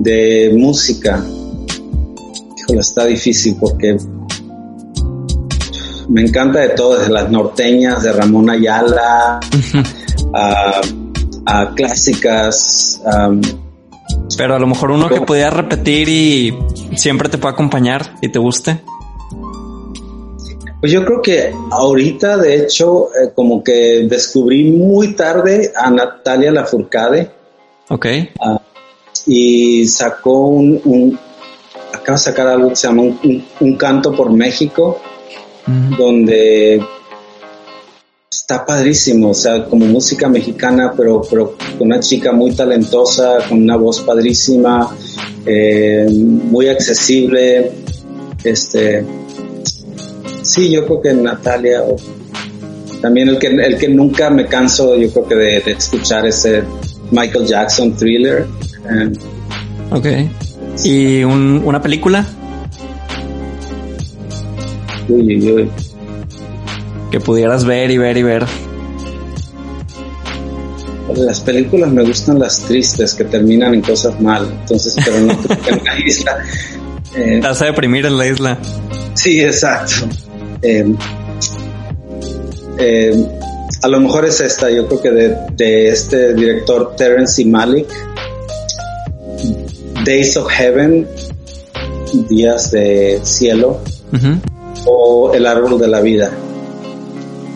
[0.00, 1.24] de música,
[2.58, 3.96] híjole, está difícil porque
[6.08, 9.40] me encanta de todo, desde las norteñas, de Ramón Ayala,
[10.34, 10.80] a,
[11.46, 13.00] a, clásicas.
[13.04, 13.40] Um,
[14.36, 16.54] Pero a lo mejor uno que pudieras repetir y
[16.94, 18.80] siempre te pueda acompañar y te guste.
[20.86, 26.52] Pues yo creo que ahorita, de hecho, eh, como que descubrí muy tarde a Natalia
[26.52, 27.28] Lafourcade.
[27.88, 28.06] Ok.
[28.38, 28.56] Uh,
[29.26, 31.18] y sacó un, un,
[31.92, 35.00] acaba de sacar algo que se llama un, un, un canto por México,
[35.98, 36.80] donde
[38.30, 43.60] está padrísimo, o sea, como música mexicana, pero, pero con una chica muy talentosa, con
[43.60, 44.96] una voz padrísima,
[45.44, 47.72] eh, muy accesible,
[48.44, 49.04] este,
[50.46, 51.96] sí, yo creo que Natalia, o,
[53.00, 56.62] también el que, el que nunca me canso, yo creo que de, de escuchar ese
[57.10, 58.46] Michael Jackson thriller.
[58.90, 59.12] Eh,
[59.90, 60.06] ok.
[60.84, 62.26] ¿Y un, una película?
[65.08, 65.70] Uy, uy, uy.
[67.10, 68.44] Que pudieras ver y ver y ver.
[71.14, 75.84] Las películas me gustan las tristes que terminan en cosas mal, entonces, pero no en
[75.84, 76.38] la isla.
[77.14, 78.58] Eh, Te vas a deprimir en la isla.
[79.14, 80.08] Sí, exacto.
[80.62, 80.94] Eh,
[82.78, 83.26] eh,
[83.82, 87.88] a lo mejor es esta, yo creo que de, de este director Terence Malick,
[90.04, 91.06] Days of Heaven,
[92.28, 93.80] Días de Cielo,
[94.12, 94.40] uh -huh.
[94.86, 96.30] o El Árbol de la Vida.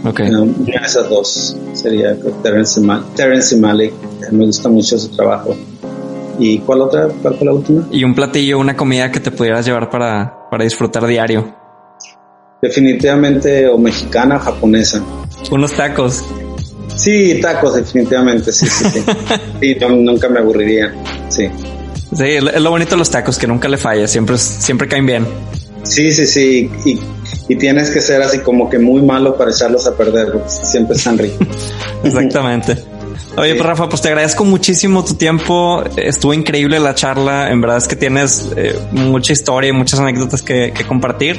[0.04, 0.30] Okay.
[0.30, 0.46] No,
[0.82, 3.92] esas dos sería Terence, Mal Terence Malick.
[4.30, 5.54] Me gusta mucho su trabajo.
[6.38, 7.08] ¿Y cuál otra?
[7.20, 7.86] ¿Cuál fue la última?
[7.90, 11.59] Y un platillo, una comida que te pudieras llevar para, para disfrutar diario.
[12.62, 15.02] Definitivamente o mexicana o japonesa.
[15.50, 16.24] Unos tacos.
[16.94, 19.04] Sí, tacos, definitivamente, sí, sí, sí.
[19.60, 20.94] sí no, nunca me aburriría,
[21.28, 21.48] sí.
[22.14, 25.26] Sí, es lo bonito de los tacos, que nunca le falla, siempre, siempre caen bien.
[25.82, 27.00] Sí, sí, sí, y,
[27.48, 30.96] y, tienes que ser así como que muy malo para echarlos a perder, porque siempre
[30.96, 31.46] están ricos.
[32.04, 32.76] Exactamente.
[33.36, 35.82] Oye, pues Rafa, pues te agradezco muchísimo tu tiempo.
[35.96, 37.50] Estuvo increíble la charla.
[37.50, 41.38] En verdad es que tienes eh, mucha historia y muchas anécdotas que, que, compartir.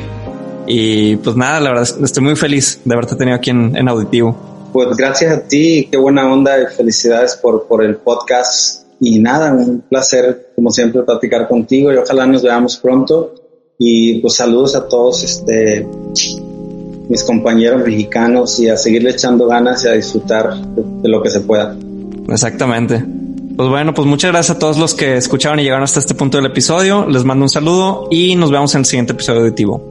[0.74, 4.70] Y pues nada, la verdad estoy muy feliz de haberte tenido aquí en, en Auditivo.
[4.72, 8.86] Pues gracias a ti, qué buena onda y felicidades por, por el podcast.
[9.02, 13.36] Y nada, un placer como siempre platicar contigo y ojalá nos veamos pronto.
[13.78, 15.86] Y pues saludos a todos este,
[17.10, 21.32] mis compañeros mexicanos y a seguirle echando ganas y a disfrutar de, de lo que
[21.32, 21.76] se pueda.
[22.30, 23.04] Exactamente.
[23.58, 26.38] Pues bueno, pues muchas gracias a todos los que escucharon y llegaron hasta este punto
[26.38, 27.10] del episodio.
[27.10, 29.91] Les mando un saludo y nos vemos en el siguiente episodio auditivo.